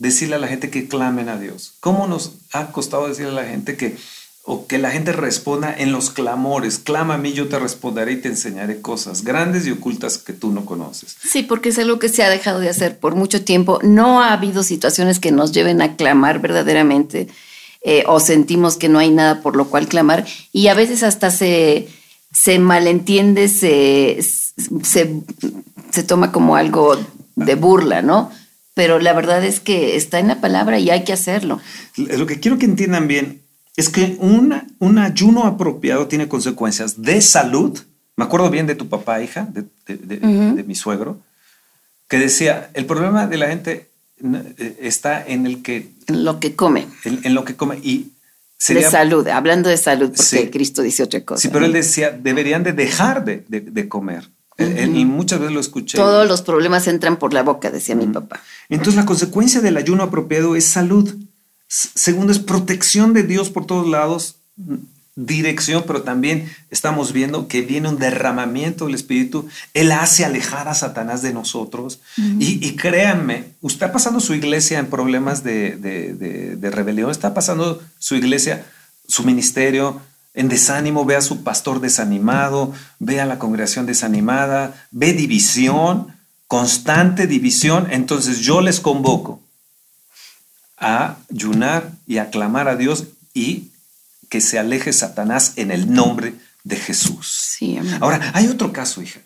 [0.00, 1.74] decirle a la gente que clamen a Dios?
[1.78, 3.96] ¿Cómo nos ha costado decirle a la gente que
[4.42, 8.16] o que la gente responda en los clamores, clama a mí, yo te responderé y
[8.16, 11.16] te enseñaré cosas grandes y ocultas que tú no conoces.
[11.22, 13.78] Sí, porque es algo que se ha dejado de hacer por mucho tiempo.
[13.82, 17.28] No ha habido situaciones que nos lleven a clamar verdaderamente
[17.82, 21.30] eh, o sentimos que no hay nada por lo cual clamar y a veces hasta
[21.30, 21.88] se,
[22.32, 24.20] se malentiende, se,
[24.82, 26.98] se, toma como algo
[27.36, 28.30] de burla, ¿no?
[28.74, 31.60] Pero la verdad es que está en la palabra y hay que hacerlo.
[31.96, 33.42] Lo que quiero que entiendan bien
[33.76, 37.78] es que una, un ayuno apropiado tiene consecuencias de salud.
[38.16, 41.20] Me acuerdo bien de tu papá, hija, de, de mi suegro,
[42.08, 43.90] que decía, el problema de la gente
[44.22, 45.90] eh, está en el que...
[46.06, 46.86] En lo que come.
[47.04, 47.78] En, lo que come.
[47.82, 48.12] Y
[48.68, 51.40] de salud, hablando de salud, porque Cristo dice otra cosa.
[51.40, 54.28] Sí, pero él decía, deberían de dejar de, comer.
[54.60, 55.96] Y muchas veces lo escuché.
[55.96, 58.40] Todos los problemas entran por la boca, decía mi papá.
[58.68, 61.14] Entonces la consecuencia del ayuno apropiado es salud.
[61.68, 64.36] Segundo es protección de Dios por todos lados
[65.26, 69.48] dirección, pero también estamos viendo que viene un derramamiento del Espíritu.
[69.74, 72.00] Él hace alejar a Satanás de nosotros.
[72.16, 78.64] y, créanme, usted está pasando su iglesia en problemas de, rebelión, está pasando su iglesia,
[79.08, 80.00] su ministerio
[80.34, 86.14] en desánimo, ve a su pastor desanimado, ve a la congregación desanimada, ve división,
[86.46, 87.88] constante división.
[87.90, 89.40] Entonces yo les convoco
[90.76, 93.70] a ayunar y a clamar a Dios y
[94.28, 97.54] que se aleje Satanás en el nombre de Jesús.
[97.58, 99.20] Sí, Ahora, hay otro caso, hija.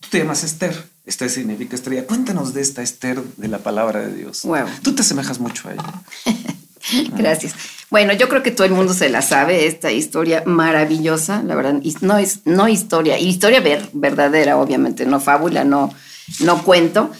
[0.00, 0.88] Tú te llamas Esther.
[1.06, 2.06] Esther significa estrella.
[2.06, 4.44] Cuéntanos de esta Esther de la palabra de Dios.
[4.82, 6.02] Tú te asemejas mucho a ella.
[7.16, 7.54] Gracias.
[7.90, 11.80] Bueno, yo creo que todo el mundo se la sabe, esta historia maravillosa, la verdad,
[12.02, 15.94] no es no historia, historia ver, verdadera, obviamente, no fábula, no,
[16.40, 17.10] no cuento.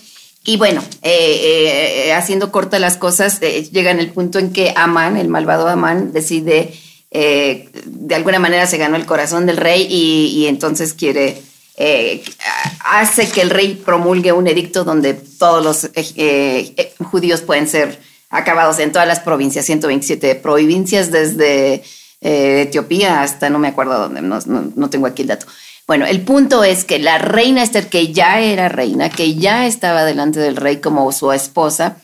[0.45, 4.73] Y bueno, eh, eh, haciendo corta las cosas, eh, llega en el punto en que
[4.77, 6.75] Amán, el malvado Amán, decide
[7.11, 11.43] eh, de alguna manera se ganó el corazón del rey y, entonces quiere
[12.85, 15.91] hace que el rey promulgue un edicto donde todos los
[17.11, 21.83] judíos pueden ser acabados en todas las provincias, 127 provincias desde
[22.21, 25.47] Etiopía hasta no me acuerdo dónde, no, no, tengo aquí el dato.
[25.87, 30.05] Bueno, el punto es que la reina Esther, que ya era reina, que ya estaba
[30.05, 31.97] delante del rey como su esposa,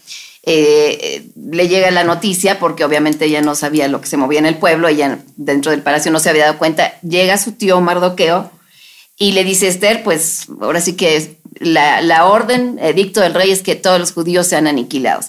[0.47, 4.57] le llega la noticia, porque obviamente ella no sabía lo que se movía en el
[4.57, 8.51] pueblo, ella dentro del palacio no se había dado cuenta, llega su tío Mardoqueo
[9.19, 13.63] y le dice Esther, pues ahora sí que la, la orden, edicto del rey es
[13.63, 15.27] que todos los judíos sean aniquilados.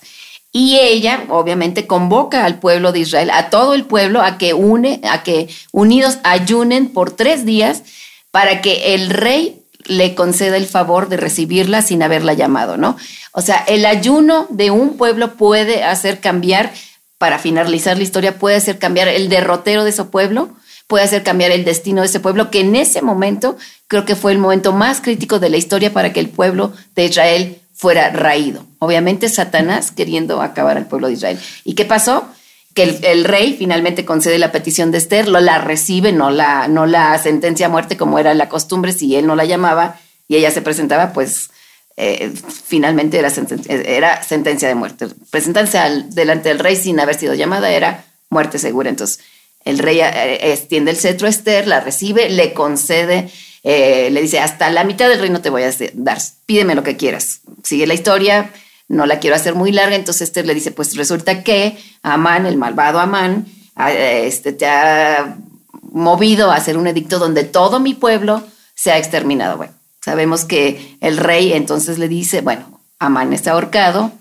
[0.58, 5.02] Y ella, obviamente, convoca al pueblo de Israel, a todo el pueblo, a que une,
[5.04, 7.84] a que unidos ayunen por tres días
[8.32, 12.96] para que el rey le conceda el favor de recibirla sin haberla llamado, ¿no?
[13.34, 16.72] O sea, el ayuno de un pueblo puede hacer cambiar,
[17.18, 20.52] para finalizar la historia, puede hacer cambiar el derrotero de ese pueblo,
[20.88, 23.58] puede hacer cambiar el destino de ese pueblo, que en ese momento
[23.90, 27.04] creo que fue el momento más crítico de la historia para que el pueblo de
[27.04, 28.66] Israel fuera raído.
[28.80, 31.40] Obviamente Satanás queriendo acabar al pueblo de Israel.
[31.64, 32.28] ¿Y qué pasó?
[32.74, 36.86] Que el, rey finalmente concede la petición de Esther, lo la recibe, no la, no
[36.86, 40.52] la sentencia a muerte como era la costumbre, si él no la llamaba y ella
[40.52, 41.52] se presentaba, pues
[41.96, 42.34] eh,
[42.66, 45.08] finalmente era sentencia, era sentencia de muerte.
[45.30, 48.90] Presentarse delante del rey sin haber sido llamada era muerte segura.
[48.90, 49.22] Entonces,
[49.64, 53.30] el rey eh, extiende el cetro a Esther, la recibe, le concede,
[53.68, 56.98] eh, le dice, hasta la mitad del reino te voy a dar, pídeme lo que
[56.98, 57.40] quieras.
[57.64, 58.52] Sigue la historia,
[58.88, 62.58] no la quiero hacer muy larga, entonces Esther le dice, pues resulta que Amán, el
[62.58, 63.48] malvado Amán,
[63.88, 65.36] este, te ha
[65.82, 68.44] movido a hacer un edicto donde todo mi pueblo
[68.76, 69.58] se ha exterminado.
[69.58, 74.12] Bueno, sabemos que el rey entonces le dice, bueno, Amán está ahorcado,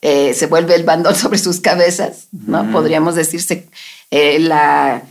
[0.00, 2.72] eh, se vuelve el bandón sobre sus cabezas, ¿no?
[2.72, 3.68] Podríamos decirse,
[4.10, 5.02] eh, la,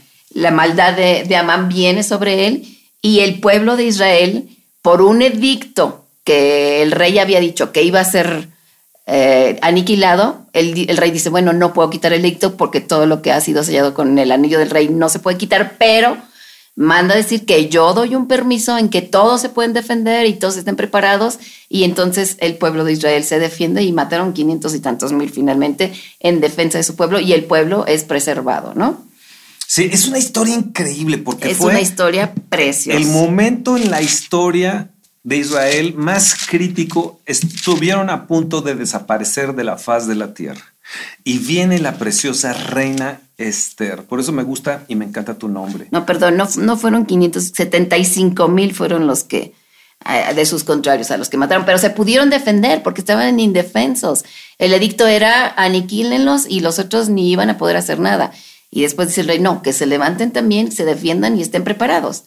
[0.52, 2.73] maldad de, Amán viene sobre él
[3.04, 4.50] y el pueblo de Israel,
[4.82, 8.48] por un edicto que el rey había dicho que iba a ser
[9.06, 13.22] eh, aniquilado, el, el, rey dice, bueno, no puedo quitar el edicto porque todo lo
[13.22, 16.18] que ha sido sellado con el anillo del rey no se puede quitar, pero
[16.76, 20.56] manda decir que yo doy un permiso en que todos se pueden defender y todos
[20.56, 25.12] estén preparados y entonces el pueblo de Israel se defiende y mataron 500 y tantos
[25.12, 29.04] mil finalmente en defensa de su pueblo y el pueblo es preservado, ¿no?
[29.74, 32.96] Sí, es una historia increíble porque es una historia preciosa.
[32.96, 34.92] El momento en la historia
[35.24, 40.62] de Israel más crítico estuvieron a punto de desaparecer de la faz de la tierra.
[41.24, 44.04] Y viene la preciosa reina Esther.
[44.04, 45.88] Por eso me gusta y me encanta tu nombre.
[45.90, 49.56] No, perdón, no, no fueron 575 mil, fueron los que,
[50.08, 54.24] eh, de sus contrarios, a los que mataron, pero se pudieron defender porque estaban indefensos.
[54.60, 58.32] El edicto era aniquílenlos y los otros ni iban a poder hacer nada.
[58.76, 62.24] Y después dice el rey, no, que se levanten también, se defiendan y estén preparados.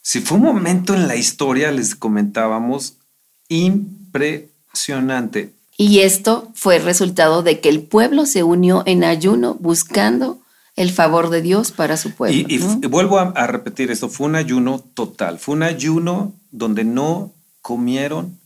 [0.00, 2.94] Si fue un momento en la historia, les comentábamos,
[3.48, 5.52] impresionante.
[5.76, 10.40] Y esto fue el resultado de que el pueblo se unió en ayuno buscando
[10.74, 12.46] el favor de Dios para su pueblo.
[12.48, 18.37] Y, vuelvo a, repetir esto, fue un ayuno total, fue un ayuno donde no comieron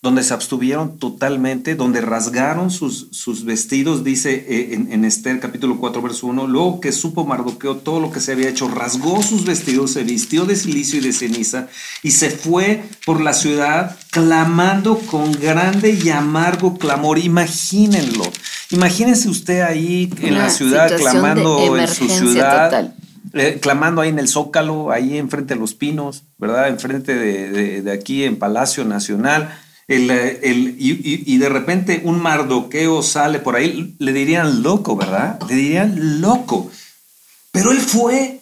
[0.00, 5.78] donde se abstuvieron totalmente, donde rasgaron sus, sus vestidos, dice eh, en, en, Esther capítulo
[5.78, 9.44] 4, verso 1, luego que supo Mardoqueo todo lo que se había hecho, rasgó sus
[9.44, 11.66] vestidos, se vistió de silicio y de ceniza
[12.04, 17.18] y se fue por la ciudad clamando con grande y amargo clamor.
[17.18, 18.24] Imagínenlo,
[18.70, 22.94] imagínense usted ahí en la ciudad clamando en su ciudad.
[23.34, 26.68] Eh, clamando ahí en el Zócalo, ahí enfrente de los Pinos, ¿verdad?
[26.68, 29.50] Enfrente de, de aquí en Palacio Nacional
[29.88, 35.40] el, y, de repente un mardoqueo sale por ahí, le dirían loco, ¿verdad?
[35.48, 36.70] Le dirían loco.
[37.50, 38.40] Pero él fue.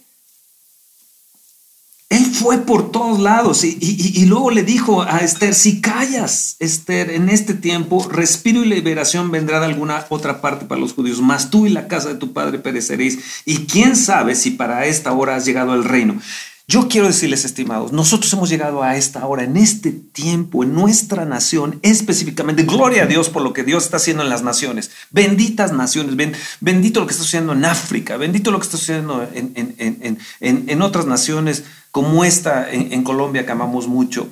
[2.09, 7.11] Él fue por todos lados y, y, luego le dijo a Esther, si callas, Esther,
[7.11, 11.51] en este tiempo, respiro y liberación vendrá de alguna otra parte para los judíos, mas
[11.51, 13.43] tú y la casa de tu padre pereceréis.
[13.45, 16.21] Y quién sabe si para esta hora has llegado al reino.
[16.69, 21.25] Yo quiero decirles, estimados, nosotros hemos llegado a esta hora, en este tiempo, en nuestra
[21.25, 22.65] nación, específicamente.
[22.65, 24.91] Gloria a Dios por lo que Dios está haciendo en las naciones.
[25.13, 26.17] Benditas naciones,
[26.61, 31.63] bendito lo que está sucediendo en África, bendito lo que está sucediendo en, otras naciones
[31.93, 34.29] como esta en Colombia que amamos mucho.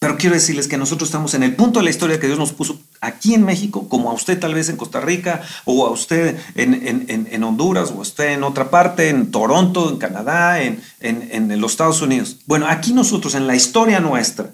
[0.00, 2.52] Pero quiero decirles que nosotros estamos en el punto de la historia que Dios nos
[2.52, 6.38] puso aquí en México, como a usted tal vez en Costa Rica, o a usted
[6.54, 11.72] en, Honduras, o a usted en otra parte, en Toronto, en Canadá, en, en los
[11.72, 12.36] Estados Unidos.
[12.46, 14.50] Bueno, aquí nosotros en la historia nuestra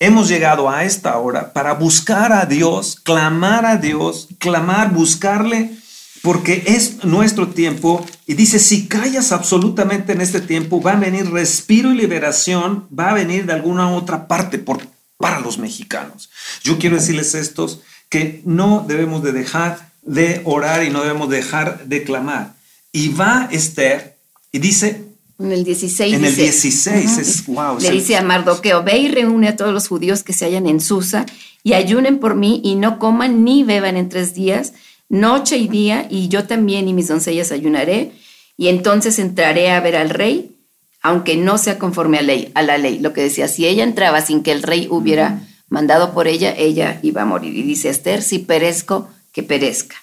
[0.00, 5.76] hemos llegado a esta hora para buscar a Dios, clamar a Dios, clamar, buscarle
[6.22, 11.30] porque es nuestro tiempo y dice, si callas absolutamente en este tiempo, va a venir
[11.30, 14.80] respiro y liberación, va a venir de alguna otra parte por,
[15.16, 16.30] para los mexicanos.
[16.62, 21.86] Yo quiero decirles estos que no debemos de dejar de orar y no debemos dejar
[21.86, 22.54] de clamar.
[22.92, 24.16] Y va Esther
[24.50, 25.04] y dice...
[25.38, 26.14] En el 16.
[26.14, 27.78] En el 16, es wow.
[27.78, 30.80] Le dice a Mardoqueo, ve y reúne a todos los judíos que se hallan en
[30.80, 31.26] Susa
[31.62, 34.72] y ayunen por mí y no coman ni beban en tres días
[35.08, 38.12] noche y día, y yo también y mis doncellas ayunaré,
[38.56, 40.56] y entonces entraré a ver al rey,
[41.02, 42.98] aunque no sea conforme a, ley, a la ley.
[42.98, 46.98] Lo que decía, si ella entraba sin que el rey hubiera mandado por ella, ella
[47.02, 47.56] iba a morir.
[47.56, 49.96] Y dice Esther, si perezco, que perezca.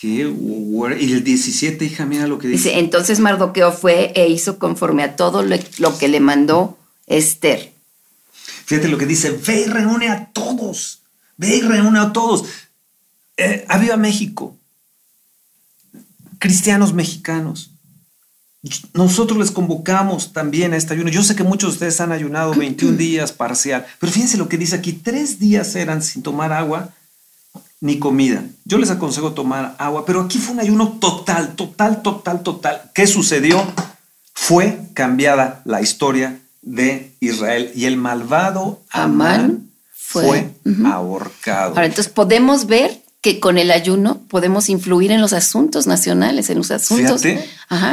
[0.00, 2.68] Y el 17, hija, mira lo que dice.
[2.68, 6.78] Dice, entonces Mardoqueo fue e hizo conforme a todo lo, que le mandó
[7.08, 7.72] Esther.
[8.64, 11.00] Fíjate lo que dice, ve y reúne a todos,
[11.36, 12.44] ve y reúne a todos.
[13.38, 14.56] Eh, Aviva México,
[16.40, 17.70] cristianos mexicanos.
[18.92, 21.08] Nosotros les convocamos también a este ayuno.
[21.08, 24.58] Yo sé que muchos de ustedes han ayunado 21 días parcial, pero fíjense lo que
[24.58, 26.92] dice aquí, tres días eran sin tomar agua
[27.80, 28.44] ni comida.
[28.64, 32.90] Yo les aconsejo tomar agua, pero aquí fue un ayuno total, total, total, total.
[32.92, 33.64] ¿Qué sucedió?
[34.34, 40.50] Fue cambiada la historia de Israel y el malvado Amán, fue,
[40.86, 41.70] ahorcado.
[41.70, 46.58] Ahora, entonces podemos ver que con el ayuno podemos influir en los asuntos nacionales, en
[46.58, 47.22] los asuntos.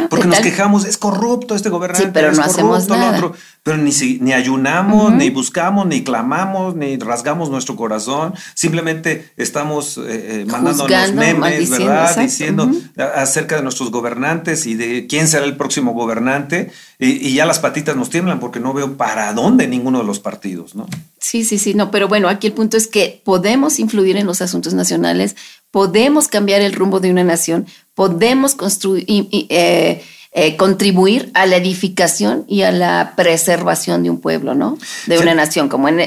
[0.09, 3.32] porque nos quejamos, es corrupto este gobernante, sí, pero no hacemos nada.
[3.66, 3.89] Pero ni,
[4.22, 8.36] ni ayunamos, ni buscamos, ni clamamos, ni rasgamos nuestro corazón.
[8.53, 12.16] Simplemente estamos eh, eh mandándonos memes, ¿verdad?
[12.16, 16.72] Diciendo acerca de nuestros gobernantes y de quién será el próximo gobernante.
[16.99, 20.20] Y, y, ya las patitas nos tiemblan porque no veo para dónde ninguno de los
[20.20, 20.86] partidos, ¿no?
[21.20, 24.43] Sí, sí, sí, no, pero bueno, aquí el punto es que podemos influir en los
[24.43, 25.36] asuntos nacionales,
[25.72, 30.03] podemos cambiar el rumbo de una nación, podemos construir, eh,
[30.38, 34.77] eh, contribuir a la edificación y a la preservación de un pueblo, ¿no?
[35.07, 36.01] De una nación, como en,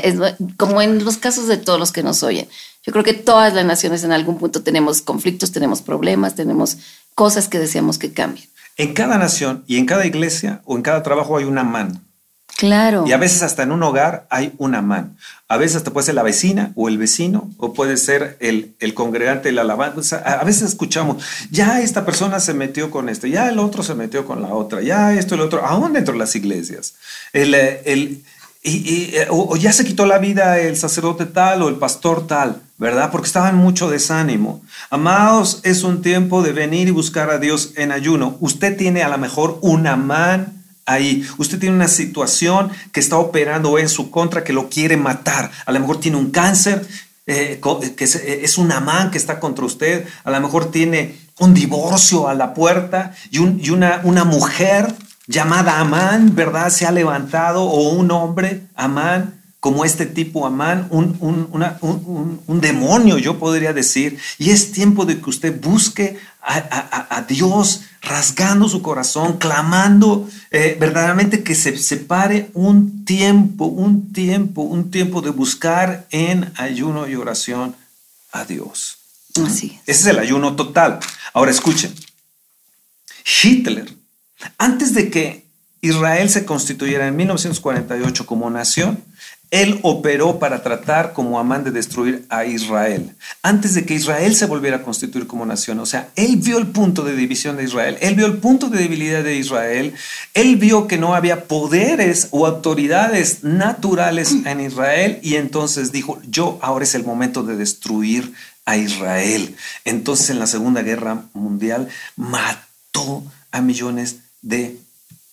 [0.59, 2.47] como en los casos de todos los que nos oyen.
[2.85, 6.77] Yo creo que todas las naciones en algún punto tenemos conflictos, tenemos problemas, tenemos
[7.15, 8.47] cosas que deseamos que cambien.
[8.77, 11.99] En cada nación y en cada iglesia o en cada trabajo hay una mano.
[12.59, 13.05] Claro.
[13.07, 15.15] Y a veces hasta en un hogar hay una mano.
[15.47, 18.95] A veces hasta puede ser la vecina o el vecino o puede ser el, el
[18.95, 20.17] congregante, el alabanza.
[20.17, 24.27] A veces escuchamos, ya esta persona se metió con esto, ya el otro se metió
[24.27, 26.95] con la otra, ya esto y el otro, aún dentro de las iglesias.
[27.33, 28.25] El, el,
[28.65, 33.13] y, o, ya se quitó la vida el sacerdote tal o el pastor tal, ¿verdad?
[33.13, 34.63] Porque estaba en mucho desánimo.
[34.91, 38.37] Amados, es un tiempo de venir y buscar a Dios en ayuno.
[38.41, 40.58] Usted tiene a lo mejor una mano
[40.89, 41.27] ahí.
[41.37, 45.51] Usted tiene una situación que está operando en su contra, que lo quiere matar.
[45.67, 46.87] A lo mejor tiene un cáncer,
[47.27, 47.61] eh,
[47.97, 50.07] que eh, es, un amán que está contra usted.
[50.25, 54.95] A lo mejor tiene un divorcio a la puerta y, una, una mujer
[55.27, 56.71] llamada Amán, ¿verdad?
[56.71, 61.17] Se ha levantado, o un hombre, Amán, como este tipo Amán, un,
[62.47, 64.19] un, demonio, yo podría decir.
[64.39, 71.43] Y es tiempo de que usted busque a, Dios rasgando su corazón, clamando eh, verdaderamente
[71.43, 77.75] que se separe un tiempo, un tiempo, un tiempo de buscar en ayuno y oración
[78.33, 78.99] a Dios.
[79.45, 81.01] Así Ese es el ayuno total.
[81.33, 81.93] Ahora escuchen,
[83.43, 83.93] Hitler,
[84.57, 85.49] antes de que
[85.81, 89.03] Israel se constituyera en 1948 como nación,
[89.51, 94.47] él operó para tratar como Amán de destruir a Israel, antes de que Israel se
[94.47, 95.79] volviera a constituir como nación.
[95.81, 98.79] O sea, él vio el punto de división de Israel, él vio el punto de
[98.79, 99.95] debilidad de Israel,
[100.35, 106.59] él vio que no había poderes o autoridades naturales en Israel y entonces dijo, yo
[106.63, 108.33] ahora es el momento de destruir
[108.65, 109.57] a Israel.
[109.85, 114.77] Entonces en la Segunda Guerra Mundial mató a millones de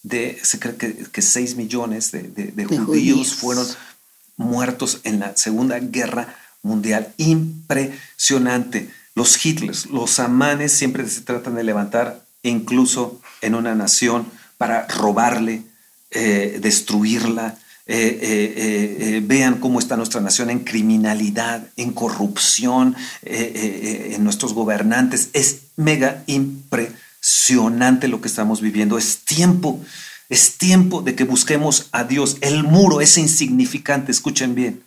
[0.05, 3.65] de, se cree que, que 6 millones de, judíos, fueron
[4.37, 7.13] muertos en la Segunda Guerra Mundial.
[7.17, 8.89] Impresionante.
[9.15, 14.27] Los Hitlers, los amanes siempre se tratan de levantar incluso en una nación
[14.57, 15.63] para robarle,
[16.11, 17.57] eh, destruirla.
[17.87, 18.19] Eh,
[18.97, 25.29] eh, vean cómo está nuestra nación en criminalidad, en corrupción, en nuestros gobernantes.
[25.33, 28.97] Es mega impresionante lo que estamos viviendo.
[28.97, 29.79] Es tiempo
[30.29, 32.37] es tiempo de que busquemos a Dios.
[32.41, 34.83] El muro es insignificante, escuchen bien.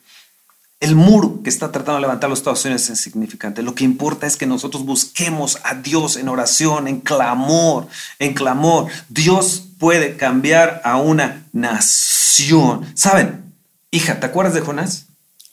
[0.81, 3.63] El muro que está tratando de levantar los Estados Unidos es insignificante.
[3.63, 7.89] Lo que importa es que nosotros busquemos a Dios en oración, en clamor,
[8.21, 8.87] en clamor.
[9.09, 12.87] Dios puede cambiar a una nación.
[12.95, 13.53] ¿Saben?
[13.91, 15.07] Hija, ¿te acuerdas de Jonás?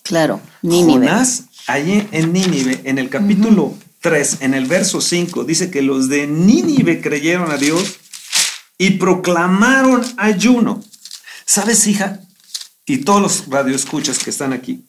[0.04, 1.08] Claro, Nínive.
[1.08, 6.10] Jonás, allí en Nínive, en el capítulo 3, en el verso 5, dice que los
[6.10, 7.98] de Nínive creyeron a Dios
[8.78, 10.84] y proclamaron ayuno.
[11.46, 12.20] ¿Sabes, hija?
[12.86, 14.86] Y todos los radioescuchas que están aquí.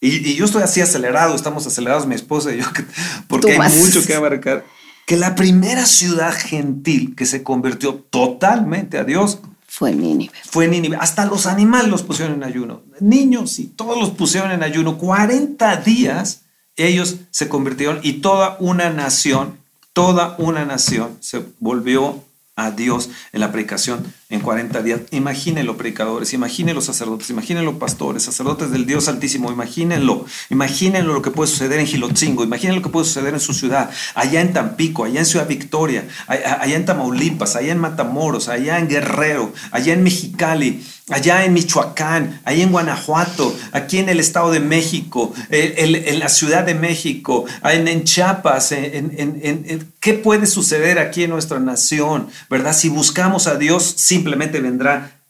[0.00, 2.64] Y, yo estoy así acelerado, estamos acelerados mi esposa y yo,
[3.28, 4.64] porque hay mucho que abarcar.
[5.06, 10.32] Que la primera ciudad gentil que se convirtió totalmente a Dios fue Nínive.
[10.44, 10.96] Fue Nínive.
[10.96, 12.82] Hasta los animales los pusieron en ayuno.
[13.00, 14.98] Niños y todos los pusieron en ayuno.
[14.98, 16.42] 40 días
[16.76, 19.58] ellos se convirtieron y toda una nación,
[19.92, 22.24] toda una nación se volvió
[22.58, 25.00] a Dios en la predicación en 40 días.
[25.10, 31.50] Imagínenlo, predicadores, imagínenlo, sacerdotes, imagínenlo, pastores, sacerdotes del Dios Altísimo, imagínenlo, imagínenlo lo que puede
[31.50, 35.20] suceder en Gilotzingo, imagínenlo lo que puede suceder en su ciudad, allá en Tampico, allá
[35.20, 40.82] en Ciudad Victoria, allá en Tamaulipas, allá en Matamoros, allá en Guerrero, allá en Mexicali
[41.10, 46.64] allá en Michoacán, ahí en Guanajuato, aquí en el Estado de México, en, la Ciudad
[46.64, 52.28] de México, en, Chiapas, en, ¿qué puede suceder aquí en nuestra nación?
[52.50, 52.74] ¿Verdad?
[52.74, 53.84] Si buscamos a Dios,
[54.18, 55.20] simplemente vendrá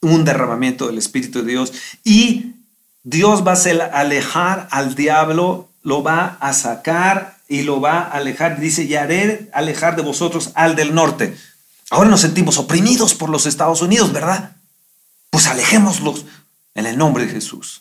[0.00, 1.72] un derramamiento del Espíritu de Dios
[2.02, 2.54] y
[3.04, 8.58] Dios va a alejar al diablo, lo va a sacar y lo va a alejar.
[8.58, 11.36] Dice, y haré alejar de vosotros al del norte.
[11.90, 14.56] Ahora nos sentimos oprimidos por los Estados Unidos, ¿verdad?
[15.32, 16.26] pues alejémoslos
[16.74, 17.80] en el nombre de Jesús.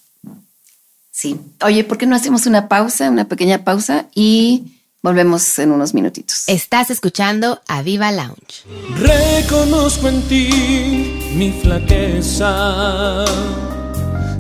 [1.12, 1.38] Sí.
[1.62, 6.44] Oye, ¿por qué no hacemos una pausa, una pequeña pausa y volvemos en unos minutitos?
[6.48, 8.64] Estás escuchando a Viva Lounge.
[8.98, 13.26] Reconozco en ti mi flaqueza.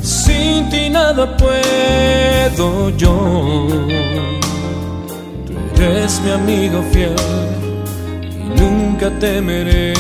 [0.02, 3.68] Sin ti nada puedo yo.
[5.76, 7.16] Tú eres mi amigo fiel
[8.34, 9.94] y nunca temeré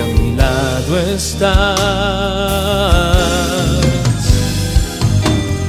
[0.00, 1.78] a mi lado estás.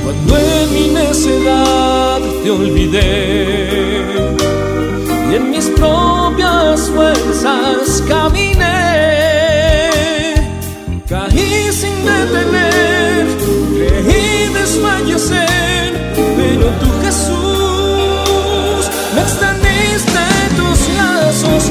[0.09, 4.01] Cuando en mi necedad te olvidé
[5.29, 8.73] y en mis propias fuerzas caminé,
[11.07, 13.27] caí sin detener,
[13.75, 20.23] creí desfallecer, pero tú Jesús me extendiste
[20.57, 21.63] tus lazos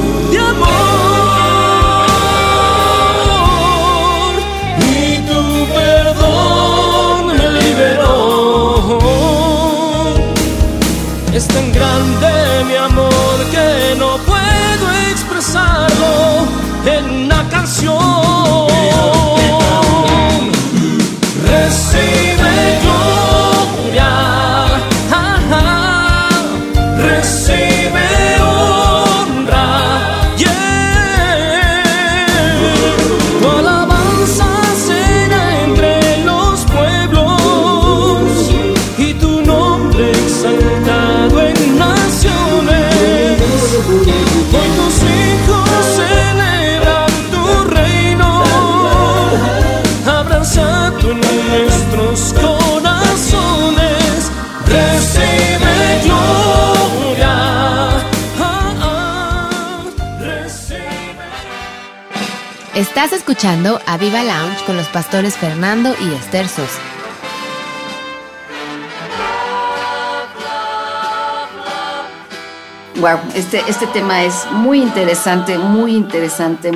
[11.39, 12.38] Es tan grande
[63.39, 66.80] escuchando a Viva Lounge con los pastores Fernando y Esther Sosa.
[72.97, 76.72] Wow, este, este tema es muy interesante, muy interesante.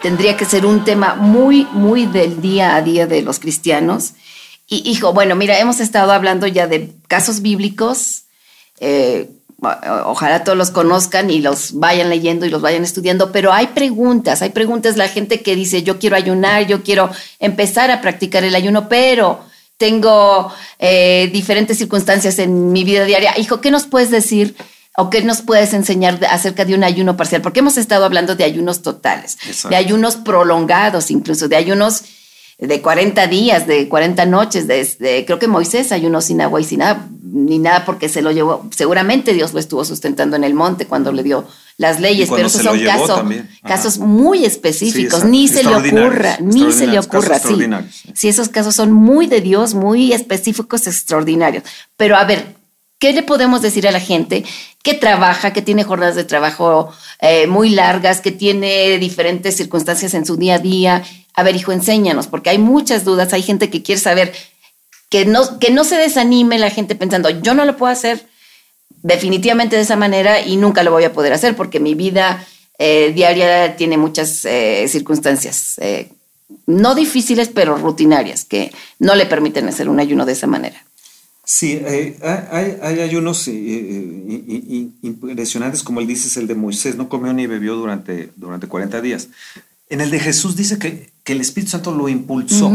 [0.00, 4.14] Tendría que ser un tema muy, muy del día a día de los cristianos.
[4.66, 8.22] Y hijo, bueno, mira, hemos estado hablando ya de casos bíblicos,
[8.80, 9.28] eh,
[10.04, 14.42] ojalá todos los conozcan y los vayan leyendo y los vayan estudiando, pero hay preguntas,
[14.42, 18.54] hay preguntas, la gente que dice, yo quiero ayunar, yo quiero empezar a practicar el
[18.54, 19.40] ayuno, pero
[19.76, 23.38] tengo eh, diferentes circunstancias en mi vida diaria.
[23.38, 24.54] Hijo, ¿qué nos puedes decir
[24.96, 27.42] o qué nos puedes enseñar acerca de un ayuno parcial?
[27.42, 29.36] Porque hemos estado hablando de ayunos totales,
[29.68, 32.04] de ayunos prolongados incluso, de ayunos
[32.58, 36.78] de 40 días, de 40 noches, de, creo que Moisés ayunó sin agua y sin
[36.80, 40.86] nada, ni nada porque se lo llevó, seguramente Dios lo estuvo sustentando en el monte
[40.86, 41.46] cuando le dio
[41.76, 43.20] las leyes, pero esos son casos,
[43.66, 47.56] casos muy específicos, ni se le ocurra, ni se le ocurra, sí.
[48.14, 51.64] sí, esos casos son muy de Dios, muy específicos, extraordinarios.
[51.96, 52.54] Pero a ver,
[53.00, 54.44] ¿Qué le podemos decir a la gente
[54.82, 56.90] que trabaja, que tiene jornadas de trabajo
[57.20, 61.04] eh, muy largas, que tiene diferentes circunstancias en su día a día?
[61.34, 64.32] A ver, hijo, enséñanos, porque hay muchas dudas, hay gente que quiere saber,
[65.08, 68.26] que no, que no se desanime la gente pensando, yo no lo puedo hacer
[69.02, 72.46] definitivamente de esa manera y nunca lo voy a poder hacer porque mi vida
[72.78, 75.76] eh, diaria tiene muchas eh, circunstancias,
[76.66, 80.84] no difíciles, pero rutinarias, que no le permiten hacer un ayuno de esa manera.
[81.46, 82.16] Sí, eh,
[82.80, 83.52] hay, ayunos eh,
[85.02, 89.28] impresionantes, como él dice, el de Moisés, no comió ni bebió durante, durante 40 días.
[89.94, 92.68] En el de Jesús dice que, el Espíritu Santo lo impulsó,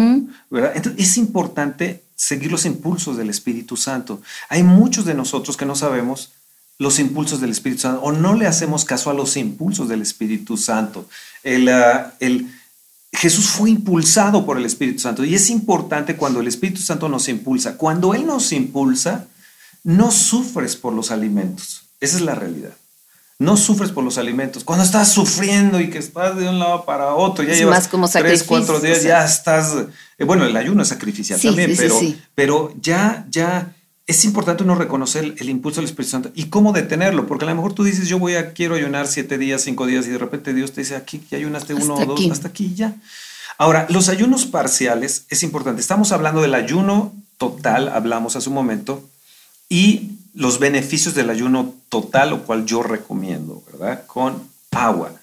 [0.49, 0.71] ¿verdad?
[0.73, 4.21] Entonces es importante seguir los impulsos del Espíritu Santo.
[4.47, 6.31] Hay muchos de nosotros que no sabemos
[6.77, 10.55] los impulsos del Espíritu Santo o no le hacemos caso a los impulsos del Espíritu
[10.55, 11.09] Santo.
[11.43, 12.49] El, ah, el,
[13.11, 17.27] Jesús fue impulsado por el Espíritu Santo y es importante cuando el Espíritu Santo nos
[17.27, 17.75] impulsa.
[17.75, 19.27] Cuando Él nos impulsa,
[19.83, 21.83] no sufres por los alimentos.
[21.99, 22.75] Esa es la realidad.
[23.39, 24.65] No sufres por los alimentos.
[24.65, 28.09] Cuando estás sufriendo y que estás de un lado para otro, ya llevas más como
[28.09, 29.75] tres, cuatro días, ya estás.
[30.17, 31.99] Eh, bueno, el ayuno es sacrificial también, pero,
[32.35, 33.73] pero ya, ya
[34.09, 37.55] es importante uno reconocer el impulso del Espíritu Santo y cómo detenerlo, porque a lo
[37.55, 40.53] mejor tú dices, yo voy a, quiero ayunar siete días, cinco días, y de repente
[40.53, 42.95] Dios te dice, aquí ya ayunaste uno o dos, hasta aquí ya.
[43.59, 45.79] Ahora, los ayunos parciales es importante.
[45.79, 49.07] Estamos hablando del ayuno total, hablamos hace un momento,
[49.69, 54.05] y los beneficios del ayuno total, lo cual yo recomiendo, ¿verdad?
[54.05, 55.13] Con agua.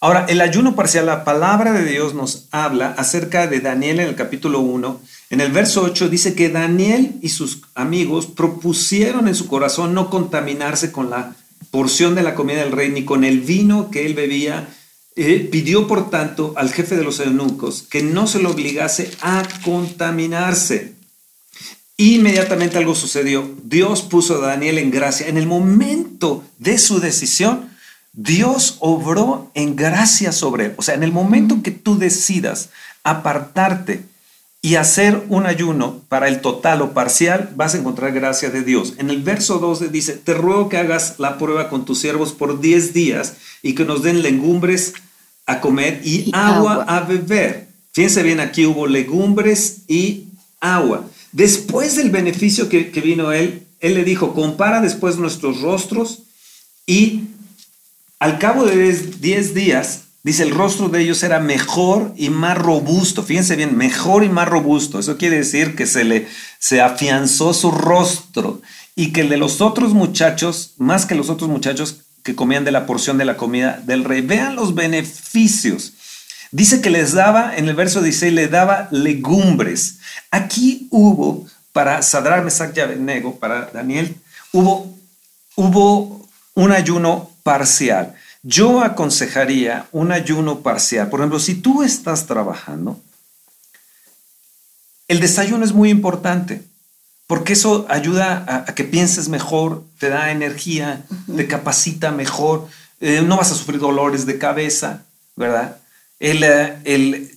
[0.00, 4.14] Ahora, el ayuno parcial, la palabra de Dios nos habla acerca de Daniel en el
[4.14, 5.00] capítulo 1
[5.30, 10.10] en el verso 8 dice que Daniel y sus amigos propusieron en su corazón no
[10.10, 11.36] contaminarse con la
[11.70, 14.68] porción de la comida del rey ni con el vino que él bebía.
[15.14, 19.46] Eh, pidió, por tanto, al jefe de los eunucos que no se lo obligase a
[19.64, 20.94] contaminarse.
[22.00, 23.46] Inmediatamente algo sucedió.
[23.62, 25.28] Dios puso a Daniel en gracia.
[25.28, 27.68] En el momento de su decisión,
[28.14, 30.74] Dios obró en gracia sobre él.
[30.78, 32.70] O sea, en el momento que tú decidas
[33.04, 34.02] apartarte
[34.62, 38.94] y hacer un ayuno para el total o parcial, vas a encontrar gracia de Dios.
[38.96, 42.62] En el verso 12 dice, te ruego que hagas la prueba con tus siervos por
[42.62, 44.94] 10 días y que nos den legumbres
[45.44, 47.68] a comer y, agua, a beber.
[47.92, 50.28] Fíjense bien, aquí hubo legumbres y
[50.60, 51.04] agua.
[51.32, 56.24] Después del beneficio que, que vino él, él le dijo, compara después nuestros rostros
[56.86, 57.22] y
[58.18, 63.22] al cabo de 10 días Dice, el rostro de ellos era mejor y más robusto.
[63.22, 64.98] Fíjense bien, mejor y más robusto.
[64.98, 66.28] Eso quiere decir que se le
[66.58, 68.60] se afianzó su rostro
[68.94, 72.70] y que el de los otros muchachos, más que los otros muchachos que comían de
[72.70, 74.20] la porción de la comida del rey.
[74.20, 75.94] Vean los beneficios.
[76.52, 79.98] Dice que les daba, en el verso 16, le daba legumbres.
[80.30, 84.16] Aquí hubo, para Sadrar, Mesach y Abednego, para Daniel,
[84.52, 84.96] hubo,
[85.54, 88.14] hubo un ayuno parcial.
[88.42, 91.08] Yo aconsejaría un ayuno parcial.
[91.08, 93.00] Por ejemplo, si tú estás trabajando,
[95.08, 96.62] el desayuno es muy importante
[97.30, 101.04] porque eso ayuda a, que pienses mejor, te da energía,
[101.36, 102.66] te capacita mejor,
[103.00, 105.04] eh, no vas a sufrir dolores de cabeza,
[105.36, 105.76] ¿verdad?
[106.20, 107.30] El, eh, el,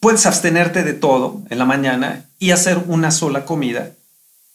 [0.00, 3.92] puedes abstenerte de todo en la mañana y hacer una sola comida.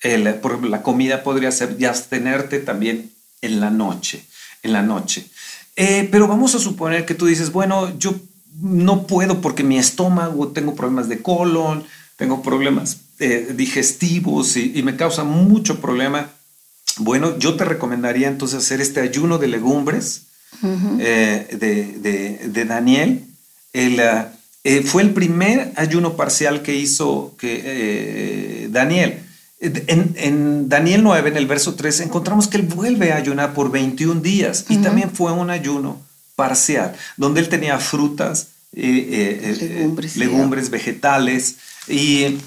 [0.02, 3.12] El, por ejemplo, la comida podría ser y abstenerte también
[3.42, 4.26] en la noche,
[4.62, 5.28] en la noche.
[5.76, 8.14] Eh, pero vamos a suponer que tú dices, bueno, yo
[8.62, 11.84] no puedo porque mi estómago, tengo problemas de colon,
[12.16, 16.30] tengo problemas eh, digestivos y, me causa mucho problema.
[16.98, 20.28] Bueno, yo te recomendaría entonces hacer este ayuno de legumbres
[21.00, 23.26] eh, de, Daniel.
[24.86, 29.20] Fue el primer ayuno parcial que hizo que, Daniel.
[29.60, 34.22] En, Daniel 9, en el verso 3, encontramos que él vuelve a ayunar por 21
[34.22, 34.66] días.
[34.70, 36.02] Y también fue un ayuno
[36.36, 41.58] parcial, donde él tenía frutas, eh, eh, eh, legumbres, vegetales.
[41.88, 42.40] Y,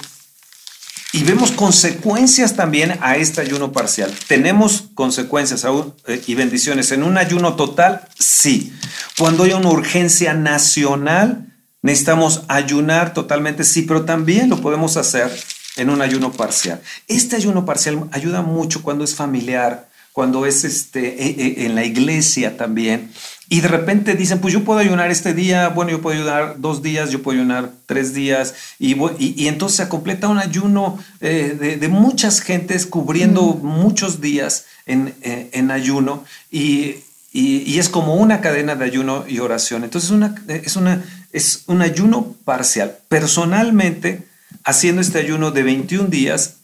[1.13, 4.13] y, vemos consecuencias también a este ayuno parcial.
[4.27, 5.95] ¿Tenemos consecuencias aún
[6.27, 8.07] y bendiciones en un ayuno total?
[8.19, 8.73] Sí.
[9.19, 11.47] Cuando hay una urgencia nacional,
[11.83, 15.31] necesitamos ayunar totalmente, sí, pero también lo podemos hacer
[15.77, 16.81] en un ayuno parcial.
[17.07, 21.85] Este ayuno parcial ayuda mucho cuando es familiar, cuando es este, e, e, en la
[21.85, 23.13] iglesia también.
[23.49, 26.83] Y de repente dicen, pues yo puedo ayunar este día, bueno, yo puedo ayunar dos
[26.83, 31.89] días, yo puedo ayunar tres días, y, y, entonces se completa un ayuno eh, de,
[31.89, 36.97] muchas gentes cubriendo muchos días en, eh, en ayuno, y,
[37.33, 39.85] y, es como una cadena de ayuno y oración.
[39.85, 42.97] Entonces una, es, una, es un ayuno parcial.
[43.09, 44.27] Personalmente,
[44.65, 46.57] haciendo este ayuno de 21 días,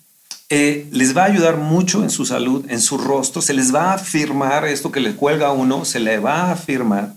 [0.55, 3.93] eh, les va a ayudar mucho en su salud, en su rostro, se les va
[3.93, 7.15] a afirmar esto que le cuelga a uno, se le va a afirmar.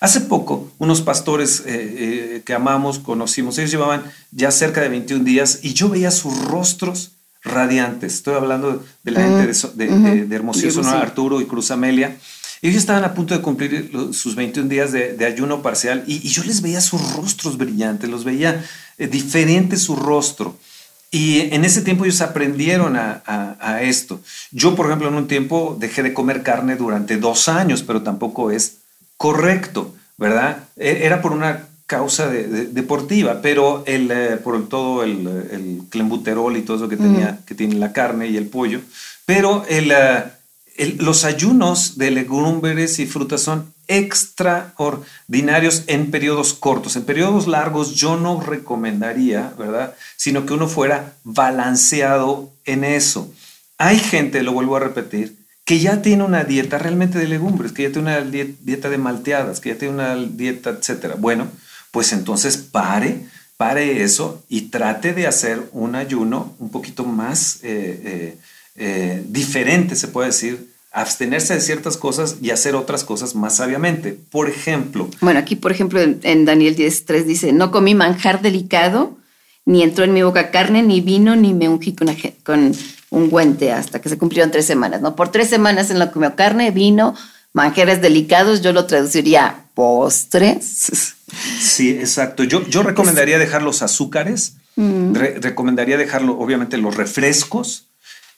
[0.00, 5.24] Hace poco, unos pastores eh, eh, que amamos, conocimos, ellos llevaban ya cerca de 21
[5.24, 7.10] días y yo veía sus rostros
[7.42, 8.14] radiantes.
[8.14, 12.16] Estoy hablando de la gente de, Hermosillo, Arturo y Cruz Amelia.
[12.62, 16.62] Ellos estaban a punto de cumplir sus 21 días de, ayuno parcial y, yo les
[16.62, 18.64] veía sus rostros brillantes, los veía
[18.96, 20.56] eh, diferente su rostro.
[21.10, 24.20] Y en ese tiempo ellos aprendieron a, esto.
[24.52, 28.50] Yo, por ejemplo, en un tiempo dejé de comer carne durante dos años, pero tampoco
[28.50, 28.76] es
[29.16, 30.64] correcto, ¿verdad?
[30.76, 36.62] E, era por una causa deportiva, pero el, eh, por todo el, el, clembuterol y
[36.62, 38.80] todo eso que, tenía, que tiene la carne y el pollo,
[39.26, 46.94] pero el, eh, los ayunos de legumbres y frutas son extraordinarios en periodos cortos.
[46.94, 49.94] En periodos largos yo no recomendaría, ¿verdad?
[50.16, 53.32] Sino que uno fuera balanceado en eso.
[53.78, 57.82] Hay gente, lo vuelvo a repetir, que ya tiene una dieta realmente de legumbres, que
[57.82, 61.16] ya tiene una dieta de malteadas, que ya tiene una dieta, etcétera.
[61.18, 61.48] Bueno,
[61.90, 63.26] pues entonces pare,
[63.56, 68.38] pare eso y trate de hacer un ayuno un poquito más eh, eh,
[68.76, 74.16] eh, diferente, se puede decir, abstenerse de ciertas cosas y hacer otras cosas más sabiamente.
[74.30, 75.08] Por ejemplo.
[75.20, 79.16] Bueno, aquí, por ejemplo, en, Daniel 10.3 dice, no comí manjar delicado,
[79.64, 82.08] ni entró en mi boca carne, ni vino, ni me ungí con,
[82.44, 82.72] con
[83.10, 85.00] ungüente hasta que se cumplieron tres semanas.
[85.00, 85.14] ¿no?
[85.14, 87.14] Por tres semanas en la comió carne, vino,
[87.52, 91.14] manjares delicados, yo lo traduciría postres.
[91.60, 92.42] Sí, exacto.
[92.42, 95.14] Yo, yo recomendaría dejar los azúcares, mm.
[95.14, 97.86] recomendaría dejarlo, obviamente, los refrescos,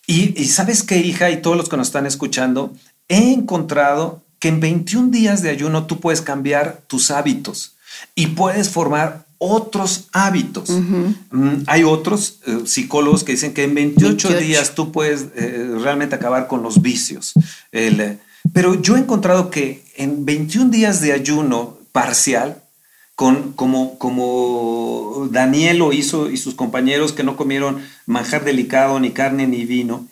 [0.07, 2.72] y, sabes qué, hija, y todos los que nos están escuchando,
[3.09, 7.76] he encontrado que en 21 días de ayuno tú puedes cambiar tus hábitos
[8.14, 10.70] y puedes formar otros hábitos.
[10.70, 16.16] Mm, hay otros eh, psicólogos que dicen que en 28, días tú puedes eh, realmente
[16.16, 17.32] acabar con los vicios.
[17.70, 18.18] Eh,
[18.53, 22.62] pero yo he encontrado que en 21 días de ayuno parcial,
[23.14, 29.10] con, como, como Daniel lo hizo y sus compañeros que no comieron manjar delicado, ni
[29.10, 30.06] carne, ni vino,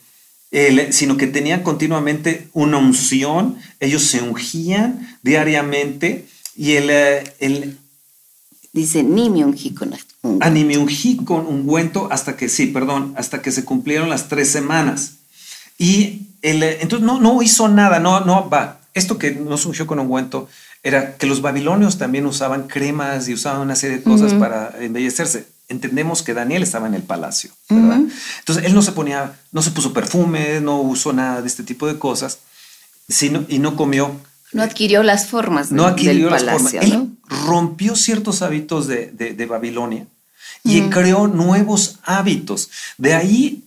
[0.91, 6.25] sino que tenían continuamente una unción, ellos se ungían diariamente
[6.55, 6.89] y el...
[6.89, 7.77] Eh, el
[8.73, 9.93] Dice, ni me ungí con
[10.39, 14.29] Ah, ni me ungí con ungüento hasta que, sí, perdón, hasta que se cumplieron las
[14.29, 15.15] tres semanas.
[15.77, 18.79] Y el, eh, entonces no, no hizo nada, no, no, va.
[18.93, 20.47] Esto que no se ungió con ungüento
[20.83, 25.45] era que los babilonios también usaban cremas y usaban una serie de cosas para embellecerse.
[25.69, 28.01] Entendemos que Daniel estaba en el palacio, ¿verdad?
[28.39, 31.87] Entonces él no se ponía, no se puso perfume, no usó nada de este tipo
[31.87, 32.39] de cosas,
[33.07, 34.19] sino, y no comió.
[34.53, 36.73] No adquirió las formas no adquirió las Formas.
[36.73, 37.11] Él
[37.45, 40.07] rompió ciertos hábitos de, de, Babilonia
[40.63, 42.69] y creó nuevos hábitos.
[42.97, 43.63] De ahí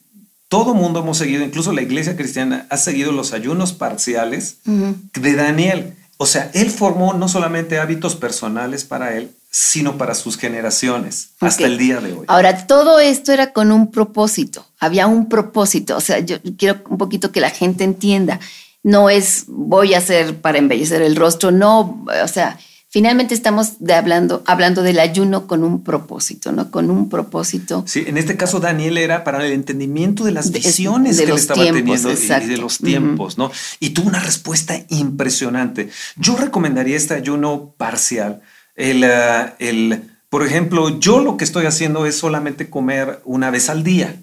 [0.49, 5.95] todo mundo hemos seguido, incluso la iglesia cristiana ha seguido los ayunos parciales de Daniel.
[6.17, 11.67] O sea, él formó no solamente hábitos personales para él, sino para sus generaciones hasta
[11.67, 12.25] el día de hoy.
[12.29, 15.97] Ahora, todo esto era con un propósito, había un propósito.
[15.97, 18.41] O sea, yo quiero un poquito que la gente entienda.
[18.83, 22.59] No es voy a hacer para embellecer el rostro, no, o sea,
[22.95, 26.71] finalmente estamos de hablando, hablando del ayuno con un propósito, ¿no?
[26.71, 27.83] Con un propósito.
[27.89, 31.65] Sí, en este caso Daniel era para el entendimiento de las visiones que él estaba
[31.65, 33.51] teniendo y de los tiempos, ¿no?
[33.81, 35.91] Y tuvo una respuesta impresionante.
[36.15, 38.43] Yo recomendaría este ayuno parcial.
[38.77, 43.71] El, eh, el, por ejemplo, yo lo que estoy haciendo es solamente comer una vez
[43.71, 44.15] al día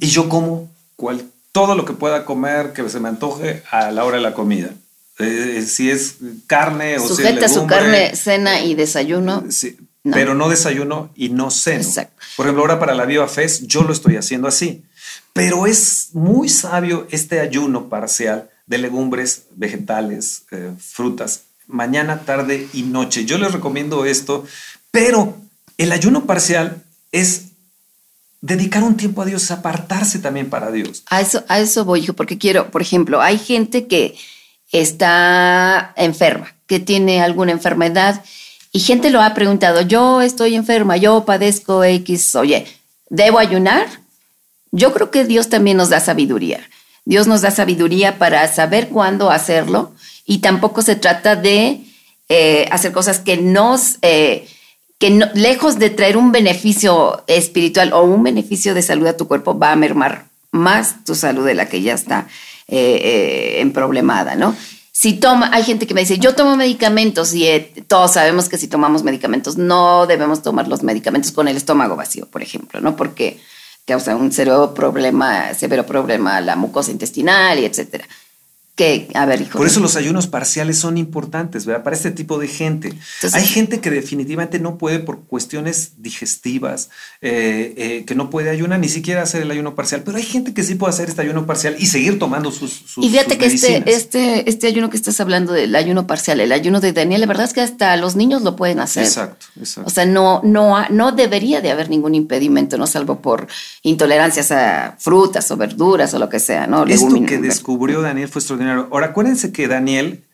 [0.00, 4.04] y yo como cual, todo lo que pueda comer que se me antoje a la
[4.04, 4.70] hora de la comida.
[5.18, 9.44] Eh, si es carne o si es su carne, cena y desayuno.
[9.50, 11.88] Sí, Pero no desayuno y no ceno.
[12.36, 14.82] Por ejemplo, ahora para la Viva Fest yo lo estoy haciendo así.
[15.32, 22.82] Pero es muy sabio este ayuno parcial de legumbres, vegetales, eh, frutas, mañana, tarde y
[22.82, 23.24] noche.
[23.24, 24.44] Yo les recomiendo esto,
[24.90, 25.36] pero
[25.78, 26.82] el ayuno parcial
[27.12, 27.44] es
[28.40, 31.02] dedicar un tiempo a Dios, apartarse también para Dios.
[31.08, 34.16] A eso, a eso voy, porque quiero, por ejemplo, hay gente que
[34.72, 38.22] está enferma, que tiene alguna enfermedad
[38.72, 42.66] y gente lo ha preguntado, yo estoy enferma, yo padezco X, oye,
[43.10, 43.86] ¿debo ayunar?
[44.70, 46.60] Yo creo que Dios también nos da sabiduría.
[47.04, 49.92] Dios nos da sabiduría para saber cuándo hacerlo
[50.24, 51.80] y tampoco se trata de
[52.30, 54.48] eh, hacer cosas que nos, eh,
[54.98, 59.58] que lejos de traer un beneficio espiritual o un beneficio de salud a tu cuerpo,
[59.58, 62.26] va a mermar más tu salud de la que ya está
[62.68, 64.54] eh, eh, en problemada, ¿no?
[64.92, 68.58] Si toma, hay gente que me dice, yo tomo medicamentos y eh, todos sabemos que
[68.58, 72.94] si tomamos medicamentos no debemos tomar los medicamentos con el estómago vacío, por ejemplo, ¿no?
[72.94, 73.40] Porque
[73.86, 78.06] causa un severo problema, severo problema la mucosa intestinal y etcétera.
[78.74, 79.58] Que, a ver, hijo.
[79.58, 81.82] Por eso los ayunos parciales son importantes, ¿verdad?
[81.84, 82.88] Para este tipo de gente.
[82.88, 86.88] Entonces- Hay gente que definitivamente no puede por cuestiones digestivas,
[87.20, 90.54] eh, eh, que no puede ayunar, ni siquiera hacer el ayuno parcial, pero hay gente
[90.54, 93.38] que sí puede hacer este ayuno parcial y seguir tomando sus, sus Y fíjate sus
[93.38, 93.94] que este, medicinas.
[93.94, 97.44] este, este ayuno que estás hablando del ayuno parcial, el ayuno de Daniel, la verdad
[97.44, 99.02] es que hasta los niños lo pueden hacer.
[99.04, 99.86] Exacto, exacto.
[99.86, 103.48] O sea, no, no, ha- no debería de haber ningún impedimento, no salvo por
[103.82, 106.84] intolerancias a frutas o verduras o lo que sea, ¿no?
[106.86, 108.61] Esto Legumina- que descubrió Daniel fue extraordinario.
[108.68, 110.24] Ahora, acuérdense que Daniel,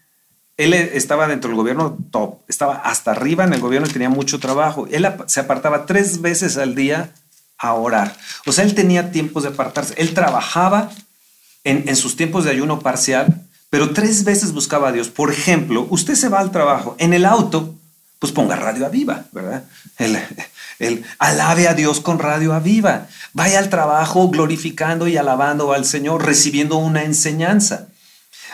[0.56, 4.40] él estaba dentro del gobierno top, estaba hasta arriba en el gobierno y tenía mucho
[4.40, 4.86] trabajo.
[4.90, 7.12] Él se apartaba tres veces al día
[7.58, 8.16] a orar.
[8.46, 9.94] O sea, él tenía tiempos de apartarse.
[9.96, 10.90] Él trabajaba
[11.64, 15.08] en, en sus tiempos de ayuno parcial, pero tres veces buscaba a Dios.
[15.08, 17.74] Por ejemplo, usted se va al trabajo, en el auto,
[18.18, 19.64] pues ponga radio a viva, ¿verdad?
[19.98, 20.18] El,
[20.78, 23.06] el alabe a Dios con radio a viva.
[23.32, 27.88] Vaya al trabajo glorificando y alabando al Señor, recibiendo una enseñanza.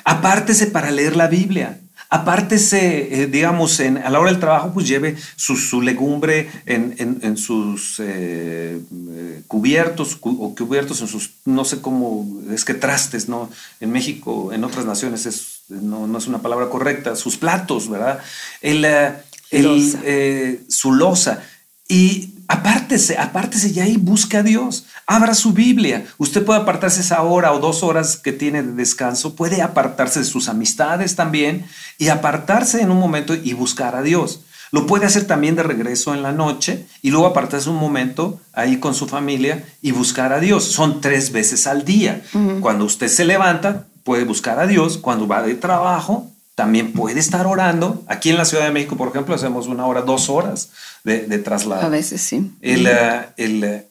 [0.05, 1.79] Apártese para leer la Biblia.
[2.11, 6.95] Apártese, eh, digamos, en, a la hora del trabajo, pues lleve su, su legumbre en,
[6.99, 8.79] en- en sus eh,
[9.11, 13.51] eh, cubiertos cu- o cubiertos en sus, no sé cómo, es que trastes, ¿no?
[13.81, 18.21] En México, en otras naciones es, no, no es una palabra correcta, sus platos, ¿verdad?
[18.61, 18.85] El,
[20.05, 21.43] eh, su losa.
[21.89, 24.87] Y apártese, apártese y ahí busca a Dios.
[25.07, 26.07] Abra su Biblia.
[26.19, 29.35] Usted puede apartarse esa hora o dos horas que tiene de descanso.
[29.35, 31.67] Puede apartarse de sus amistades también
[31.99, 34.41] y apartarse en un momento y buscar a Dios.
[34.71, 38.79] Lo puede hacer también de regreso en la noche y luego apartarse un momento ahí
[38.79, 40.65] con su familia y buscar a Dios.
[40.65, 42.23] Son tres veces al día.
[42.61, 44.99] Cuando usted se levanta, puede buscar a Dios.
[44.99, 48.03] Cuando va de trabajo, también puede estar orando.
[48.07, 50.71] Aquí en la Ciudad de México, por ejemplo, hacemos una hora, dos horas
[51.03, 51.83] de, de traslado.
[51.83, 52.53] A veces sí.
[52.61, 53.89] El, eh, el, eh,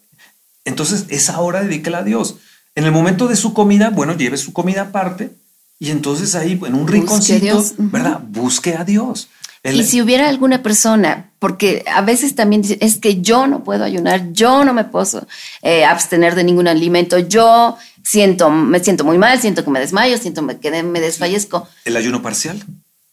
[0.65, 2.37] entonces, esa hora dedíquela a Dios.
[2.75, 5.31] En el momento de su comida, bueno, lleve su comida aparte
[5.77, 7.63] y entonces ahí en un Busque rinconcito.
[7.77, 8.21] ¿verdad?
[8.25, 9.29] Busque a Dios.
[9.63, 13.63] El- Y si hubiera alguna persona, porque a veces también dice, es que yo no
[13.63, 15.25] puedo ayunar, yo no me puedo
[15.61, 20.17] eh, abstener de ningún alimento, yo siento, me siento muy mal, siento que me desmayo,
[20.17, 21.67] siento que me desfallezco.
[21.85, 22.61] el ayuno parcial.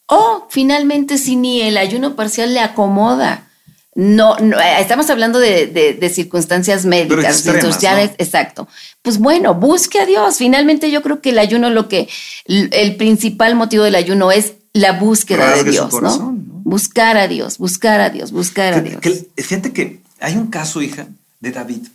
[0.07, 3.47] O finalmente, si ni el ayuno parcial le acomoda.
[3.95, 8.15] No, no, eh, estamos hablando de, de- de circunstancias médicas, extremas, sociales, ¿no?
[8.19, 8.69] exacto.
[9.03, 10.37] Pues bueno, busque a Dios.
[10.39, 12.09] Finalmente, yo creo que el ayuno, lo que
[12.47, 16.55] el principal motivo del ayuno es la búsqueda Rasgue de Dios, corazón, ¿no?
[16.55, 16.61] ¿no?
[16.65, 19.01] Buscar a Dios, buscar a Dios, buscar a Dios.
[19.01, 21.09] Que- fíjate que hay un caso, hija,
[21.41, 21.87] de David.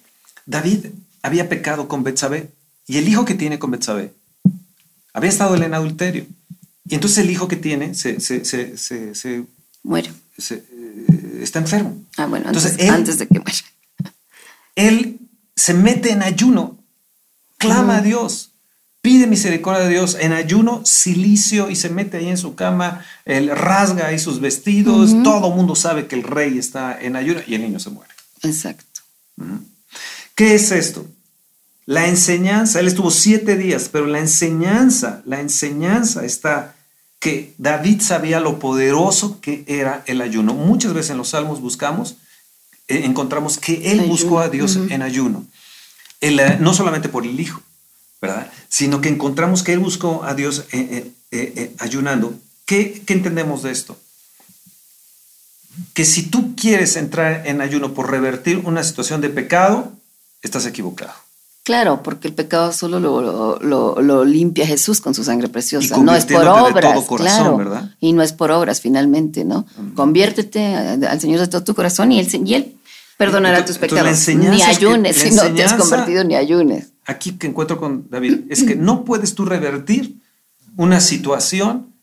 [0.46, 0.88] David
[1.22, 2.50] había pecado con Betsabé
[2.88, 4.14] y el hijo que tiene con Betsabé
[5.14, 6.26] había estado él en adulterio.
[6.88, 9.46] Y entonces el hijo que tiene se, se- se- se-
[9.84, 10.12] Muere.
[10.50, 11.98] eh, está enfermo.
[12.18, 13.58] Ah, bueno, Entonces, antes, él- antes de que muera.
[14.76, 15.20] él
[15.56, 16.78] se mete en ayuno,
[17.58, 18.52] clama a Dios,
[19.06, 23.52] pide misericordia de Dios en ayuno, silicio y se mete ahí en su cama, él
[23.56, 27.54] rasga ahí sus vestidos, todo el mundo sabe que el rey está en ayuno y
[27.54, 28.12] el niño se muere.
[28.42, 29.02] Exacto.
[30.34, 31.06] ¿Qué es esto?
[31.86, 36.74] La enseñanza, él estuvo siete días, pero la enseñanza, la enseñanza está
[37.20, 40.56] que David sabía lo poderoso que era el ayuno.
[40.56, 42.16] Muchas veces en los salmos buscamos,
[42.88, 45.46] eh, encontramos que él Ayuno, buscó a Dios en ayuno.
[46.22, 47.62] El, eh, no solamente por el hijo,
[48.20, 48.52] ¿verdad?
[48.70, 52.34] Sino que encontramos que él buscó a Dios eh, eh, eh, ayunando.
[52.66, 53.98] ¿Qué, ¿Qué entendemos de esto?
[55.94, 59.92] Que si tú quieres entrar en ayuno por revertir una situación de pecado,
[60.42, 61.12] estás equivocado.
[61.64, 65.98] Claro, porque el pecado solo lo, lo- lo- lo limpia Jesús con su sangre preciosa.
[65.98, 67.58] Y No es por obras, todo corazón, claro.
[67.58, 67.90] ¿verdad?
[68.00, 69.66] Y no es por obras, finalmente, ¿no?
[69.96, 72.76] Conviértete al Señor de todo tu corazón y Él, y él
[73.18, 74.28] perdonará Entonces- tus pecados.
[74.36, 76.88] Ni ayunes, si no te has convertido, ni ayunes.
[77.06, 80.16] Aquí que encuentro con David es que no puedes tú revertir
[80.76, 81.94] una situación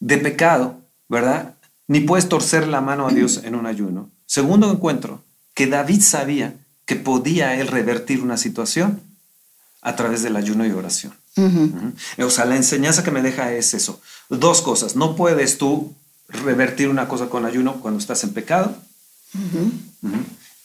[0.00, 1.54] de pecado, ¿verdad?
[1.88, 4.08] Ni puedes torcer la mano a Dios en un ayuno.
[4.26, 5.22] Segundo encuentro,
[5.54, 6.54] que David sabía
[6.86, 9.00] que podía él revertir una situación
[9.82, 11.12] a través del ayuno y oración.
[12.18, 14.00] O sea, la enseñanza que me deja es eso.
[14.28, 14.96] Dos cosas.
[14.96, 15.94] No puedes tú
[16.28, 18.76] revertir una cosa con ayuno cuando estás en pecado.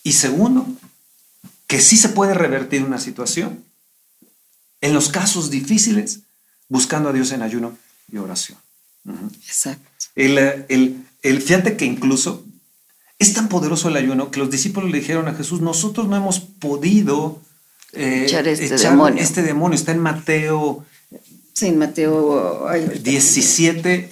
[0.04, 0.68] Y segundo,
[1.66, 3.66] que sí se puede revertir una situación
[4.82, 6.22] en los casos difíciles
[6.70, 7.78] buscando a Dios en ayuno
[8.12, 8.58] y oración.
[9.46, 9.90] Exacto.
[10.16, 12.46] El, eh, el, el, fíjate que incluso
[13.20, 16.40] es tan poderoso el ayuno que los discípulos le dijeron a Jesús, nosotros no hemos
[16.40, 17.42] podido
[17.94, 19.24] eh, Echar este echar demonio.
[19.24, 19.76] este demonio.
[19.76, 20.86] Está en Mateo
[21.58, 23.10] Sí, en Mateo ay, ahorita.
[23.10, 24.12] 17,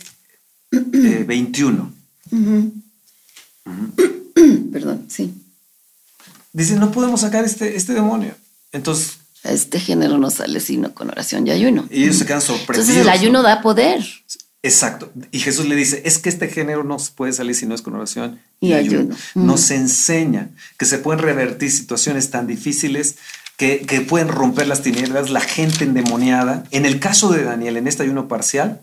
[0.72, 1.94] eh, 21.
[4.72, 5.32] Perdón, sí.
[6.54, 8.34] Dice, no podemos sacar este, este demonio.
[8.72, 9.18] Entonces
[9.52, 11.88] Este género no sale sino con oración y ayuno.
[11.90, 12.90] Y ellos se quedan sorprendidos.
[12.90, 14.04] Entonces el ayuno da poder.
[14.64, 15.12] Exacto.
[15.32, 17.82] Y Jesús le dice, es que este género no se puede salir si no es
[17.82, 19.16] con oración y, ayuno.
[19.36, 23.18] Nos enseña que se pueden revertir situaciones tan difíciles
[23.58, 26.64] que, que, pueden romper las tinieblas, la gente endemoniada.
[26.72, 28.82] En el caso de Daniel, en este ayuno parcial,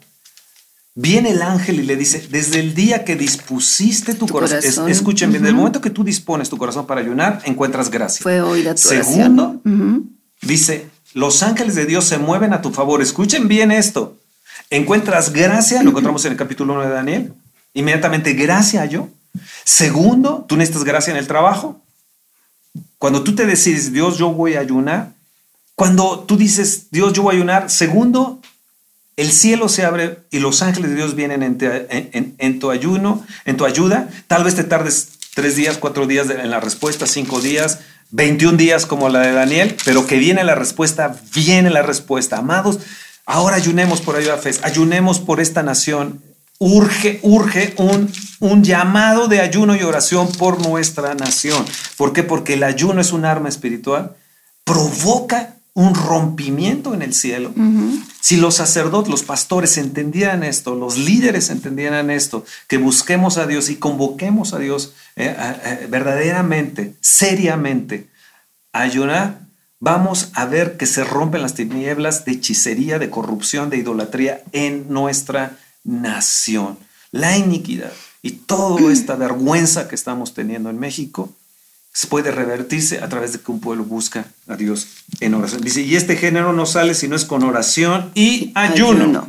[0.95, 5.43] viene el ángel y le dice, desde el día que dispusiste tu, corazón, escuchen bien,
[5.43, 8.23] desde el momento que tú dispones tu corazón para ayunar, encuentras gracia.
[8.23, 9.61] Fue oída tu Segundo,
[10.43, 13.01] dice, los ángeles de Dios se mueven a tu favor.
[13.01, 14.19] Escuchen bien esto
[14.73, 17.33] encuentras gracia, lo encontramos en el capítulo 1 de Daniel,
[17.75, 19.09] inmediatamente gracia yo.
[19.65, 21.81] Segundo, tú necesitas gracia en el trabajo.
[22.99, 25.13] Cuando tú te decides, Dios, yo voy a ayunar,
[25.75, 28.41] cuando tú dices, Dios, yo voy a ayunar, segundo,
[29.17, 33.67] el cielo se abre y los ángeles de Dios vienen en, tu ayuno, en tu
[33.67, 34.09] ayuda.
[34.27, 37.81] Tal vez te tardes tres días, cuatro días en la respuesta, cinco días,
[38.13, 42.39] 21 días como la de Daniel, pero que viene la respuesta, viene la respuesta.
[42.39, 42.79] Amados,
[43.25, 46.21] Ahora ayunemos por ayuda fe, ayunemos por esta nación.
[46.59, 48.11] Urge, urge un,
[48.41, 51.65] un llamado de ayuno y oración por nuestra nación.
[51.97, 52.23] ¿Por qué?
[52.23, 54.17] Porque el ayuno es un arma espiritual,
[54.65, 57.53] provoca un rompimiento en el cielo.
[58.21, 63.71] Si los sacerdotes, los pastores entendieran esto, los líderes entendieran esto, que busquemos a Dios
[63.71, 68.09] y convoquemos a Dios eh, eh, verdaderamente, seriamente,
[68.73, 69.41] ayunar,
[69.81, 74.87] vamos a ver que se rompen las tinieblas de hechicería, de corrupción, de idolatría en
[74.89, 76.79] nuestra nación.
[77.11, 77.93] La iniquidad
[78.23, 81.33] y toda esta vergüenza que estamos teniendo en México
[81.93, 84.87] se puede revertirse a través de que un pueblo busca a Dios
[85.21, 85.61] en oración.
[85.61, 89.29] Dice, y este género no sale si no es con oración y ayuno.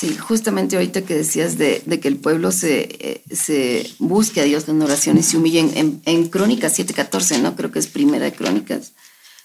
[0.00, 4.66] Sí, justamente ahorita que decías de, que el pueblo se, eh, se, busque a Dios
[4.66, 7.54] en oración y se humille en, en, Crónicas 7.14, ¿no?
[7.54, 8.94] Creo que es primera de Crónicas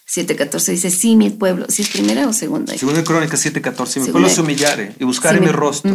[0.09, 2.73] 7.14, dice, sí, mi pueblo, si es primera o segunda.
[2.77, 5.93] Segunda de Crónicas 7.14, mi pueblo se humillare y buscare mi rostro.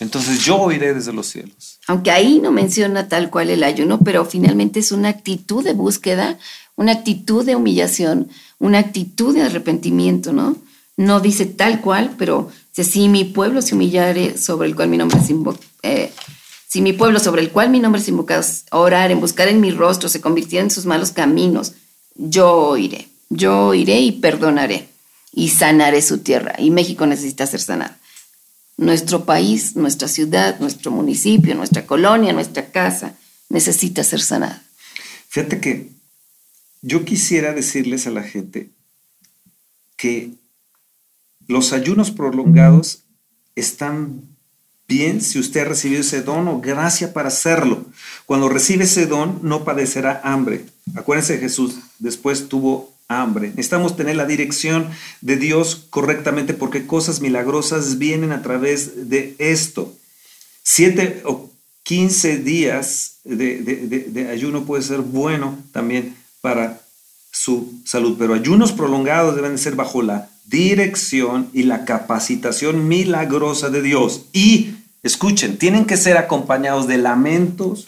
[0.00, 1.78] Entonces yo oiré desde los cielos.
[1.86, 6.38] Aunque ahí no menciona tal cual el ayuno, pero finalmente es una actitud de búsqueda,
[6.76, 10.56] una actitud de humillación, una actitud de arrepentimiento, ¿no?
[10.96, 15.18] No dice tal cual, pero si mi pueblo se humillare sobre el cual mi nombre
[15.20, 16.12] es invocado, eh,
[16.66, 19.70] si mi pueblo sobre el cual mi nombre es invocado, orar, en buscar en mi
[19.70, 21.74] rostro, se convirtiera en sus malos caminos,
[22.14, 24.88] yo iré, yo iré y perdonaré
[25.32, 26.54] y sanaré su tierra.
[26.58, 27.94] Y México necesita ser sanado.
[28.78, 33.16] Nuestro país, nuestra ciudad, nuestro municipio, nuestra colonia, nuestra casa
[33.50, 34.62] necesita ser sanada.
[35.28, 35.90] Fíjate que
[36.80, 38.70] yo quisiera decirles a la gente
[39.96, 40.30] que
[41.52, 43.04] los ayunos prolongados
[43.54, 44.22] están
[44.88, 47.84] bien si usted ha recibido ese don o gracia para hacerlo.
[48.26, 50.64] Cuando recibe ese don, no padecerá hambre.
[50.94, 53.48] Acuérdense, Jesús después tuvo hambre.
[53.48, 54.88] Necesitamos tener la dirección
[55.20, 59.94] de Dios correctamente porque cosas milagrosas vienen a través de esto.
[60.62, 61.50] Siete o
[61.82, 66.80] quince días de, de ayuno puede ser bueno también para
[67.30, 73.82] su salud, pero ayunos prolongados deben ser bajo la dirección y la capacitación milagrosa de
[73.82, 74.26] Dios.
[74.32, 77.86] Y, escuchen, tienen que ser acompañados de lamentos,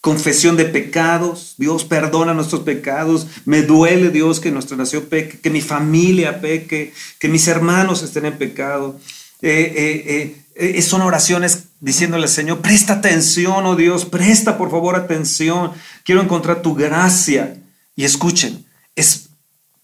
[0.00, 1.54] confesión de pecados.
[1.56, 3.26] Dios perdona nuestros pecados.
[3.46, 8.26] Me duele, Dios, que nuestra nación peque, que mi familia peque, que mis hermanos estén
[8.26, 9.00] en pecado.
[9.40, 15.72] Eh, eh, eh, son oraciones diciéndole, Señor, presta atención, oh Dios, presta por favor atención.
[16.04, 17.56] Quiero encontrar tu gracia.
[17.96, 18.64] Y escuchen,
[18.96, 19.23] es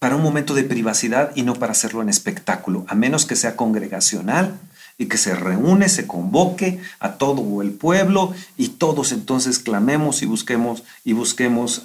[0.01, 3.55] para un momento de privacidad y no para hacerlo en espectáculo, a menos que sea
[3.55, 4.59] congregacional
[4.97, 10.25] y que se reúne, se convoque a todo el pueblo y todos entonces clamemos y
[10.25, 11.83] busquemos y busquemos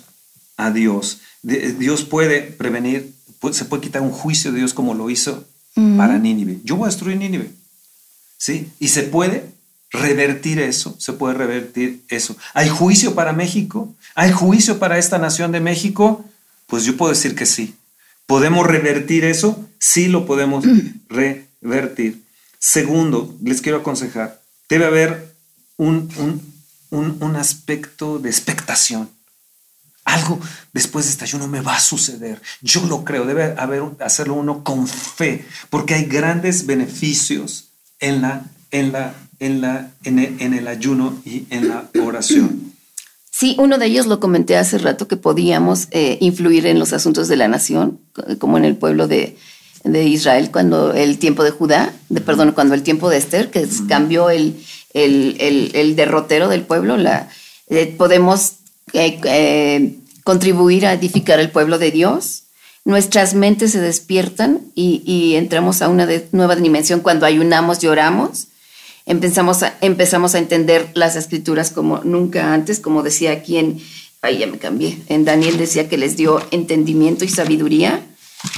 [0.56, 1.20] a Dios.
[1.42, 3.12] Dios puede prevenir,
[3.52, 5.44] se puede quitar un juicio de Dios como lo hizo
[5.98, 6.60] para Nínive.
[6.64, 7.50] Yo voy a destruir Nínive.
[8.38, 8.70] ¿Sí?
[8.80, 9.44] Y se puede
[9.90, 12.34] revertir eso, se puede revertir eso.
[12.54, 13.94] ¿Hay juicio para México?
[14.14, 16.24] ¿Hay juicio para esta nación de México?
[16.66, 17.75] Pues yo puedo decir que sí.
[18.26, 19.68] ¿Podemos revertir eso?
[19.78, 20.64] Sí lo podemos
[21.08, 22.24] revertir.
[22.58, 25.36] Segundo, les quiero aconsejar, debe haber
[25.76, 26.08] un,
[26.90, 29.08] un, aspecto de expectación.
[30.04, 30.40] Algo
[30.72, 32.40] después de este ayuno me va a suceder.
[32.62, 37.68] Yo lo creo, debe haber, hacerlo uno con fe, porque hay grandes beneficios
[38.00, 42.65] en, la, en, la, en, la, en el ayuno y en la oración.
[43.38, 47.28] Sí, uno de ellos lo comenté hace rato que podíamos eh, influir en los asuntos
[47.28, 48.00] de la nación,
[48.38, 49.36] como en el pueblo de,
[49.84, 54.30] Israel cuando el tiempo de Judá, de, perdón, cuando el tiempo de Esther, que cambió
[54.30, 54.56] el,
[54.94, 57.28] el, derrotero del pueblo, la,
[57.68, 58.54] eh, podemos
[58.94, 62.44] eh, contribuir a edificar el pueblo de Dios.
[62.86, 68.46] nuestras mentes se despiertan y, entramos a una nueva dimensión cuando ayunamos y oramos.
[69.06, 73.80] Empezamos a, empezamos a entender las escrituras como nunca antes, como decía aquí en,
[74.20, 78.04] ahí ya me cambié, en Daniel decía que les dio entendimiento y sabiduría.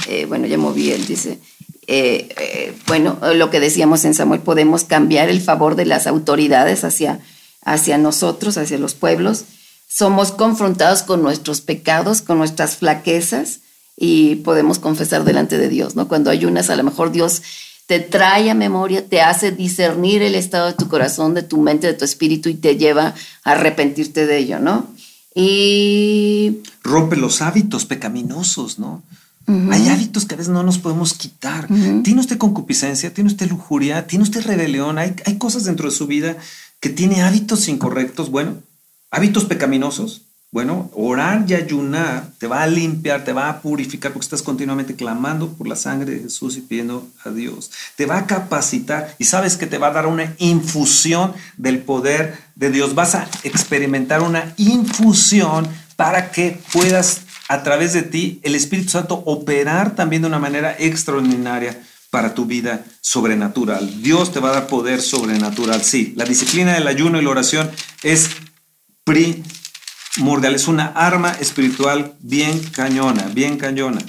[0.07, 1.39] Eh, bueno, ya moví él, dice,
[1.85, 6.83] eh, eh, bueno, lo que decíamos en Samuel, podemos cambiar el favor de las autoridades
[6.83, 7.19] hacia,
[7.63, 9.45] hacia nosotros, hacia los pueblos.
[9.87, 13.59] Somos confrontados con nuestros pecados, con nuestras flaquezas
[13.95, 16.07] y podemos confesar delante de Dios, ¿no?
[16.07, 17.41] Cuando ayunas, a lo mejor Dios
[17.89, 21.87] te trae a memoria, te hace discernir el estado de tu corazón, de tu mente,
[21.87, 24.85] de tu espíritu y te lleva a arrepentirte de ello, ¿no?
[25.33, 26.59] Y...
[26.83, 29.01] Rompe los hábitos pecaminosos, ¿no?
[29.71, 31.67] Hay hábitos que a veces no nos podemos quitar.
[32.03, 36.05] Tiene usted concupiscencia, tiene usted lujuria, tiene usted rebelión, hay, hay cosas dentro de su
[36.05, 36.37] vida
[36.79, 38.57] que tiene hábitos incorrectos, bueno,
[39.09, 40.21] hábitos pecaminosos,
[40.51, 44.95] bueno, orar y ayunar te va a limpiar, te va a purificar porque estás continuamente
[44.95, 47.69] clamando por la sangre de Jesús y pidiendo a Dios.
[47.95, 52.35] Te va a capacitar y sabes que te va a dar una infusión del poder
[52.55, 52.95] de Dios.
[52.95, 59.21] Vas a experimentar una infusión para que puedas a través de ti el Espíritu Santo
[59.25, 61.79] operar también de una manera extraordinaria
[62.09, 64.01] para tu vida sobrenatural.
[64.01, 65.83] Dios te va a dar poder sobrenatural.
[65.83, 67.69] Sí, la disciplina del ayuno y la oración
[68.01, 68.31] es
[70.17, 74.01] Murgal es una arma espiritual bien cañona, bien cañona.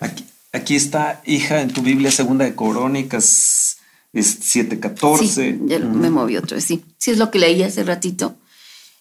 [0.00, 3.76] aquí, aquí, está, hija, en tu Biblia, segunda de Crónicas
[4.14, 5.28] 7.14.
[5.28, 6.84] Sí, ya me moví otra vez, sí.
[6.98, 8.36] Sí, es lo que leí hace ratito.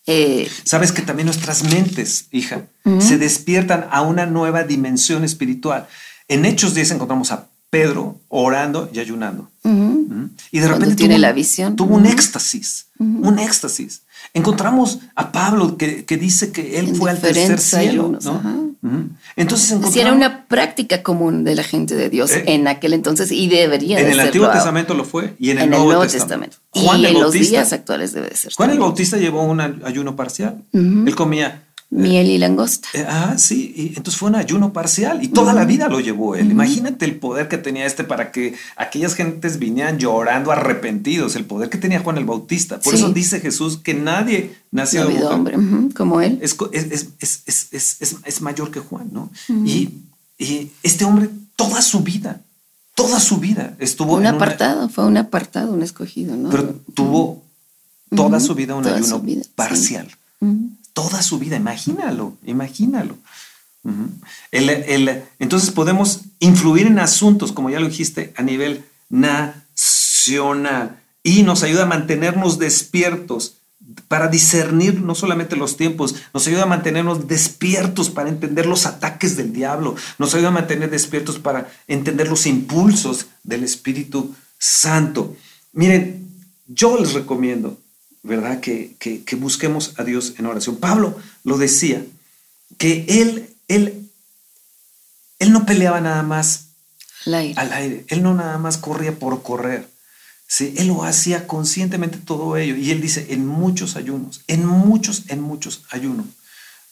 [0.06, 2.66] Eh, Sabes que también nuestras mentes, hija,
[3.00, 5.88] se despiertan a una nueva dimensión espiritual.
[6.28, 9.52] En Hechos 10 encontramos a Pedro orando y ayunando.
[10.52, 11.76] Y de repente tiene la visión.
[11.76, 14.02] tuvo un éxtasis, un éxtasis.
[14.34, 18.18] Encontramos a Pablo que, dice que él fue al tercer cielo.
[19.36, 23.32] Entonces encontramos, era una práctica común de la gente de Dios eh, en aquel entonces
[23.32, 26.58] y debería En el Antiguo Testamento lo fue y en el, Nuevo, Testamento.
[26.70, 28.54] Juan y en los días actuales debe ser.
[28.54, 30.64] Juan el Bautista llevó un ayuno parcial.
[30.74, 32.88] Él comía Miel y langosta.
[32.94, 36.36] Eh, ah, sí, y entonces fue un ayuno parcial y toda la vida lo llevó
[36.36, 36.52] él.
[36.52, 41.70] Imagínate el poder que tenía este para que aquellas gentes vinieran llorando arrepentidos, el poder
[41.70, 42.80] que tenía Juan el Bautista.
[42.80, 45.58] Por eso dice Jesús que nadie nació de hombre
[45.96, 46.40] como él.
[46.44, 46.56] Es,
[47.20, 49.32] es, mayor que Juan, ¿no?
[49.66, 49.90] y,
[50.84, 52.42] este hombre toda su vida,
[52.96, 56.50] toda su vida estuvo un apartado, fue un apartado, un escogido, ¿no?
[56.50, 57.44] Pero tuvo
[58.16, 59.24] toda su vida un ayuno
[59.56, 60.08] parcial
[61.02, 61.56] toda su vida.
[61.56, 63.16] Imagínalo, imagínalo.
[65.40, 71.84] entonces podemos influir en asuntos, como ya lo dijiste, a nivel nacional y nos ayuda
[71.84, 73.56] a mantenernos despiertos
[74.10, 79.38] para discernir no solamente los tiempos, nos ayuda a mantenernos despiertos para entender los ataques
[79.38, 85.36] del diablo, nos ayuda a mantener despiertos para entender los impulsos del Espíritu Santo.
[85.72, 86.28] Miren,
[86.68, 87.78] yo les recomiendo
[88.30, 88.62] ¿verdad?
[88.62, 88.96] Que,
[89.38, 90.78] busquemos a Dios en oración.
[90.78, 92.06] Pablo lo decía,
[92.78, 94.10] que él, él,
[95.40, 96.68] él no peleaba nada más
[97.26, 98.06] al aire.
[98.08, 99.90] Él no nada más corría por correr.
[100.48, 100.74] ¿sí?
[100.78, 102.76] Él lo hacía conscientemente todo ello.
[102.78, 106.28] Y él dice, en muchos ayunos, en muchos, en muchos ayunos.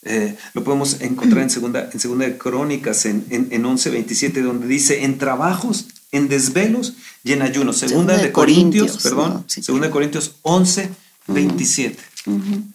[0.03, 4.67] Eh, lo podemos encontrar en segunda, en segunda de Crónicas, en, en, en 11.27, donde
[4.67, 7.77] dice, en trabajos, en desvelos y en ayunos.
[7.77, 10.89] Segunda, de, Corintios, perdón, segunda de Corintios 11,
[11.27, 11.97] 27.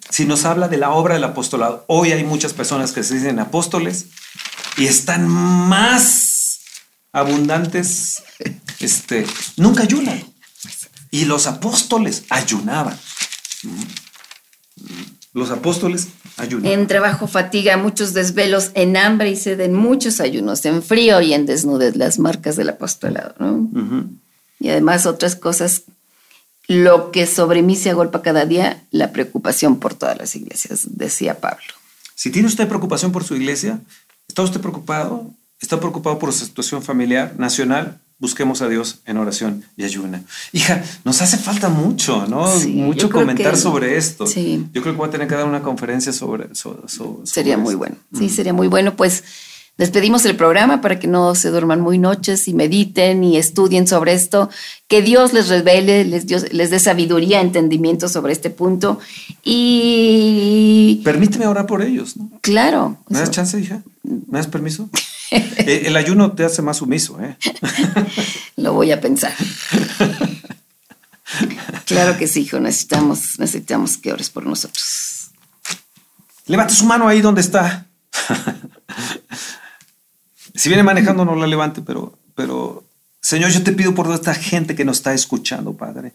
[0.08, 3.38] Si nos habla de la obra del apostolado, hoy hay muchas personas que se dicen
[3.38, 4.06] apóstoles
[4.78, 6.60] y están más
[7.12, 8.22] abundantes,
[8.80, 9.26] este,
[9.56, 10.22] nunca ayunan.
[11.10, 12.98] Y los apóstoles ayunaban.
[15.34, 16.80] Los apóstoles ayunaban.
[16.80, 21.34] En trabajo, fatiga, muchos desvelos, en hambre y sed, en muchos ayunos, en frío y
[21.34, 23.34] en desnudez, las marcas del apostolado.
[24.58, 25.82] Y además otras cosas
[26.68, 31.40] lo que sobre mí se agolpa cada día, la preocupación por todas las iglesias, decía
[31.40, 31.64] Pablo.
[32.14, 33.80] Si tiene usted preocupación por su iglesia,
[34.28, 35.30] ¿está usted preocupado?
[35.60, 38.00] ¿Está preocupado por su situación familiar, nacional?
[38.18, 40.22] Busquemos a Dios en oración y ayuna.
[40.52, 42.46] Hija, nos hace falta mucho, ¿no?
[42.68, 44.26] mucho comentar sobre esto.
[44.26, 44.64] Sí.
[44.72, 47.20] Yo creo que voy a tener que dar una conferencia sobre, eso.
[47.24, 47.96] Sería muy bueno.
[48.16, 48.94] Sí, sería muy bueno.
[48.94, 49.24] Pues
[49.78, 54.12] Despedimos el programa para que no se duerman muy noches y mediten y estudien sobre
[54.12, 54.50] esto.
[54.86, 59.00] Que Dios les revele, les, les dé sabiduría, entendimiento sobre este punto.
[59.42, 61.00] Y.
[61.04, 62.16] Permíteme orar por ellos.
[62.16, 62.30] ¿no?
[62.42, 62.98] Claro.
[63.08, 63.82] ¿Me das chance, hija?
[64.02, 64.88] ¿Me das permiso?
[65.32, 67.38] Eh, el ayuno te hace más sumiso, ¿eh?
[68.56, 69.32] Lo voy a pensar.
[71.86, 72.60] claro que sí, hijo.
[72.60, 75.30] Necesitamos, necesitamos que ores por nosotros.
[76.44, 77.86] Levante su mano ahí donde está.
[80.62, 82.84] Si viene manejando, no la levante, pero, pero,
[83.20, 86.12] Señor, yo te pido por toda esta gente que nos está escuchando, Padre.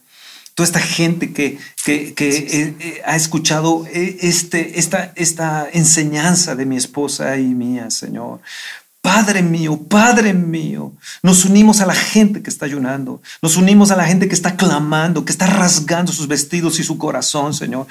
[0.55, 6.65] Toda esta gente que, que, eh, eh, ha escuchado eh, este, esta, esta enseñanza de
[6.65, 8.39] mi esposa y mía, Señor.
[9.01, 13.97] Padre mío, Padre mío, nos unimos a la gente que está ayunando, nos unimos a
[13.97, 17.85] la gente que está clamando, que está rasgando sus vestidos y su corazón, Señor.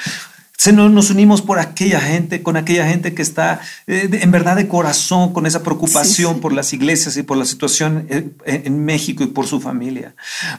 [0.57, 4.69] Señor, nos unimos por aquella gente, con aquella gente que está eh, en verdad de
[4.69, 9.27] corazón con esa preocupación por las iglesias y por la situación en, en, México y
[9.27, 10.15] por su familia.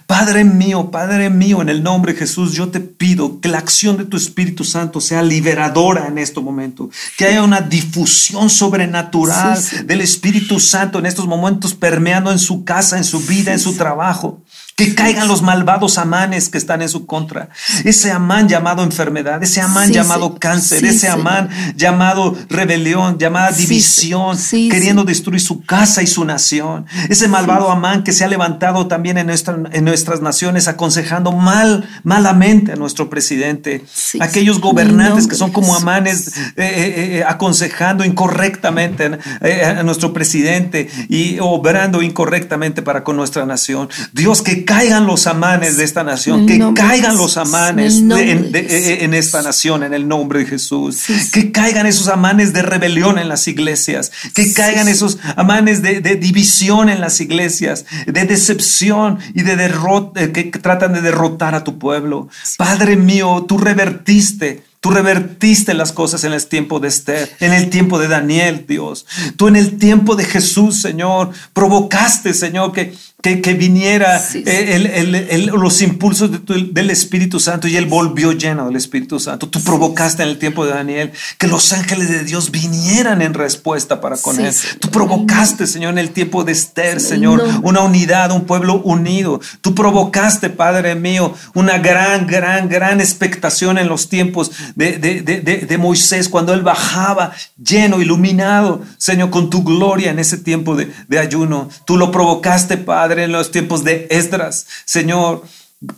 [0.05, 3.97] Padre mío, Padre mío, en el nombre de Jesús, yo te pido que la acción
[3.97, 10.01] de tu Espíritu Santo sea liberadora en este momento, que haya una difusión sobrenatural del
[10.01, 14.43] Espíritu Santo en estos momentos permeando en su casa, en su vida, en su trabajo.
[14.77, 17.49] Que caigan los malvados amanes que están en su contra.
[17.83, 24.37] Ese amán llamado enfermedad, ese amán llamado cáncer, ese amán llamado rebelión, llamada división,
[24.69, 26.85] queriendo destruir su casa y su nación.
[27.09, 31.89] Ese malvado amán que se ha levantado también en, nuestra, en nuestras naciones aconsejando mal,
[32.03, 33.83] malamente a nuestro presidente.
[34.19, 41.39] Aquellos gobernantes que son como amanes eh, eh, eh, aconsejando incorrectamente a nuestro presidente y
[41.39, 43.89] obrando incorrectamente para con nuestra nación.
[44.13, 49.81] Dios que caigan los amanes de esta nación, que caigan los amanes en, esta nación
[49.81, 54.53] en el nombre de Jesús, que caigan esos amanes de rebelión en las iglesias, que
[54.53, 60.93] caigan esos amanes de, división en las iglesias, de decepción y de derrota, que tratan
[60.93, 62.27] de derrotar a tu pueblo.
[62.57, 67.69] Padre mío, tú revertiste Tú revertiste las cosas en el tiempo de Esther, en el
[67.69, 69.05] tiempo de Daniel, Dios.
[69.35, 72.93] Tú en el tiempo de Jesús, Señor, provocaste, Señor, que
[73.35, 79.49] que, viniera eh, los impulsos del Espíritu Santo y él volvió lleno del Espíritu Santo.
[79.49, 83.99] Tú provocaste en el tiempo de Daniel que los ángeles de Dios vinieran en respuesta
[84.01, 84.53] para con él.
[84.79, 89.41] Tú provocaste, Señor, en el tiempo de Esther, Señor, una unidad, un pueblo unido.
[89.61, 94.51] Tú provocaste, Padre mío, una gran, gran, gran expectación en los tiempos
[94.85, 100.75] de, de Moisés cuando él bajaba lleno, iluminado, Señor, con tu gloria en ese tiempo
[100.75, 101.69] de ayuno.
[101.85, 104.67] Tú lo provocaste, Padre en los tiempos de Esdras.
[104.85, 105.43] Señor,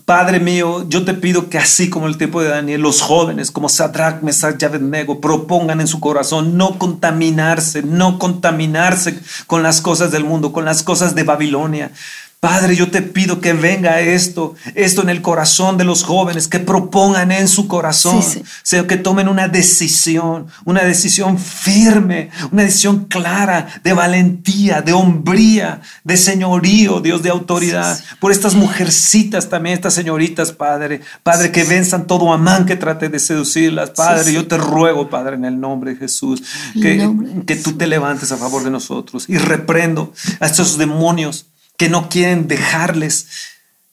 [0.04, 3.70] Padre mío, yo te pido que así como el tiempo de Daniel, los jóvenes como
[3.70, 10.12] Sadrach, Mesach y Abednego propongan en su corazón no contaminarse, no contaminarse con las cosas
[10.12, 11.92] del mundo, con las cosas de Babilonia.
[12.40, 16.60] Padre, yo te pido que venga esto, esto en el corazón de los jóvenes, que
[16.60, 18.24] propongan en su corazón,
[18.64, 25.82] sea que tomen una decisión, una decisión firme, una decisión clara, de valentía, de hombría,
[26.06, 32.08] de señorío, Dios de autoridad, por estas mujercitas también, estas señoritas, Padre, Padre, que venzan
[32.08, 35.98] todo amán que trate de seducirlas, Padre, yo te ruego, Padre, en el nombre de
[35.98, 36.42] Jesús,
[36.74, 37.06] que,
[37.46, 41.49] que tú te levantes a favor de nosotros y reprendo a estos demonios
[41.80, 43.28] que no quieren dejarles.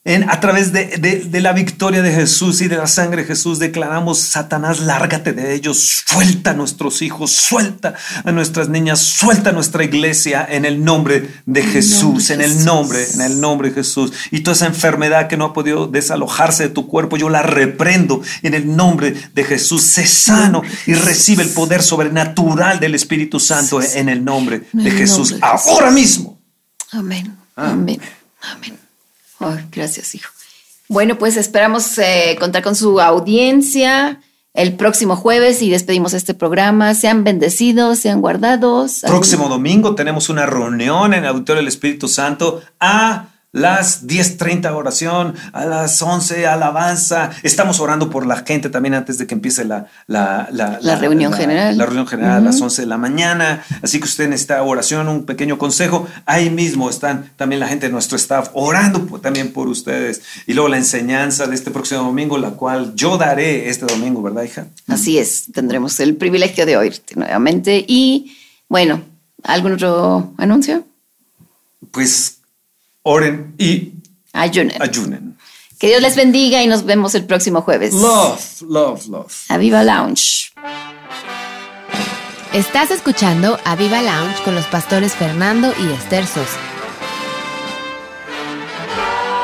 [0.05, 3.59] En, a través de, de, la victoria de Jesús y de la sangre de Jesús
[3.59, 7.95] declaramos, Satanás, lárgate de ellos, suelta a nuestros hijos, suelta
[8.25, 13.05] a nuestras niñas, suelta a nuestra iglesia en el nombre de Jesús, en el nombre,
[13.15, 14.13] en el nombre de Jesús.
[14.31, 18.21] Y toda esa enfermedad que no ha podido desalojarse de tu cuerpo, yo la reprendo
[18.43, 19.83] en el nombre de Jesús.
[19.83, 25.37] Sé sano y recibe el poder sobrenatural del Espíritu Santo en el nombre de Jesús,
[25.41, 26.41] ahora mismo.
[26.93, 27.46] Amén.
[27.57, 27.71] Ah.
[27.71, 28.01] Amén.
[28.43, 28.79] Amén.
[29.73, 30.31] gracias, hijo.
[30.89, 34.21] Bueno, pues esperamos eh, contar con su audiencia
[34.55, 36.95] el próximo jueves y despedimos este programa.
[36.95, 39.01] Sean bendecidos, sean guardados.
[39.07, 45.35] Próximo domingo tenemos una reunión en el Auditorio del Espíritu Santo a las 10.30 oración,
[45.55, 47.31] a las 11 alabanza.
[47.43, 51.79] Estamos orando por la gente también antes de que empiece la, la, la, reunión general.
[51.79, 53.65] La reunión general a las 11 de la mañana.
[53.83, 56.07] Así que usted necesita oración, un pequeño consejo.
[56.27, 60.21] Ahí mismo están también la gente de nuestro staff orando también por ustedes.
[60.47, 64.43] Y luego la enseñanza de este próximo domingo, la cual yo daré este domingo, ¿verdad,
[64.43, 64.67] hija?
[64.87, 67.83] Así es, tendremos el privilegio de oírte nuevamente.
[67.89, 68.37] Y
[68.69, 69.01] bueno,
[69.45, 70.85] ¿algún otro anuncio?
[71.91, 72.36] Pues
[73.07, 73.93] oren y
[74.33, 74.83] ayunen.
[74.83, 75.39] ayunen.
[75.79, 77.95] Que Dios les bendiga y nos vemos el próximo jueves.
[77.95, 79.33] Love, love, love.
[79.49, 80.53] Aviva Lounge.
[82.53, 86.59] Estás escuchando Aviva Lounge con los pastores Fernando y Esther Sosa.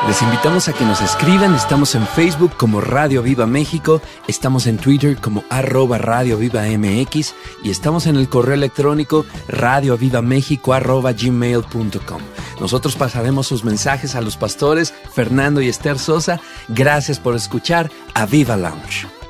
[0.07, 4.77] Les invitamos a que nos escriban, estamos en Facebook como Radio Viva México, estamos en
[4.77, 12.21] Twitter como arroba Radio Viva MX y estamos en el correo electrónico radiovivamexico arroba gmail.com.
[12.59, 16.41] Nosotros pasaremos sus mensajes a los pastores Fernando y Esther Sosa.
[16.67, 19.22] Gracias por escuchar a Viva Lounge.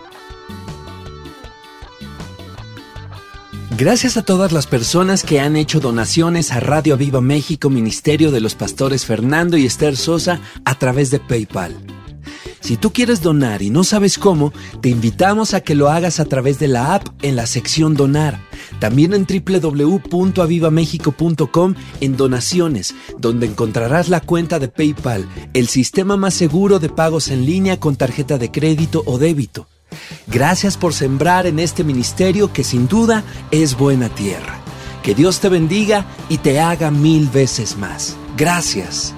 [3.75, 8.39] Gracias a todas las personas que han hecho donaciones a Radio Viva México, Ministerio de
[8.39, 11.75] los Pastores Fernando y Esther Sosa a través de PayPal.
[12.59, 16.25] Si tú quieres donar y no sabes cómo, te invitamos a que lo hagas a
[16.25, 18.39] través de la app en la sección Donar.
[18.79, 26.77] También en www.avivamexico.com en donaciones, donde encontrarás la cuenta de PayPal, el sistema más seguro
[26.77, 29.67] de pagos en línea con tarjeta de crédito o débito.
[30.27, 34.59] Gracias por sembrar en este ministerio que sin duda es buena tierra.
[35.01, 38.15] Que Dios te bendiga y te haga mil veces más.
[38.37, 39.13] Gracias.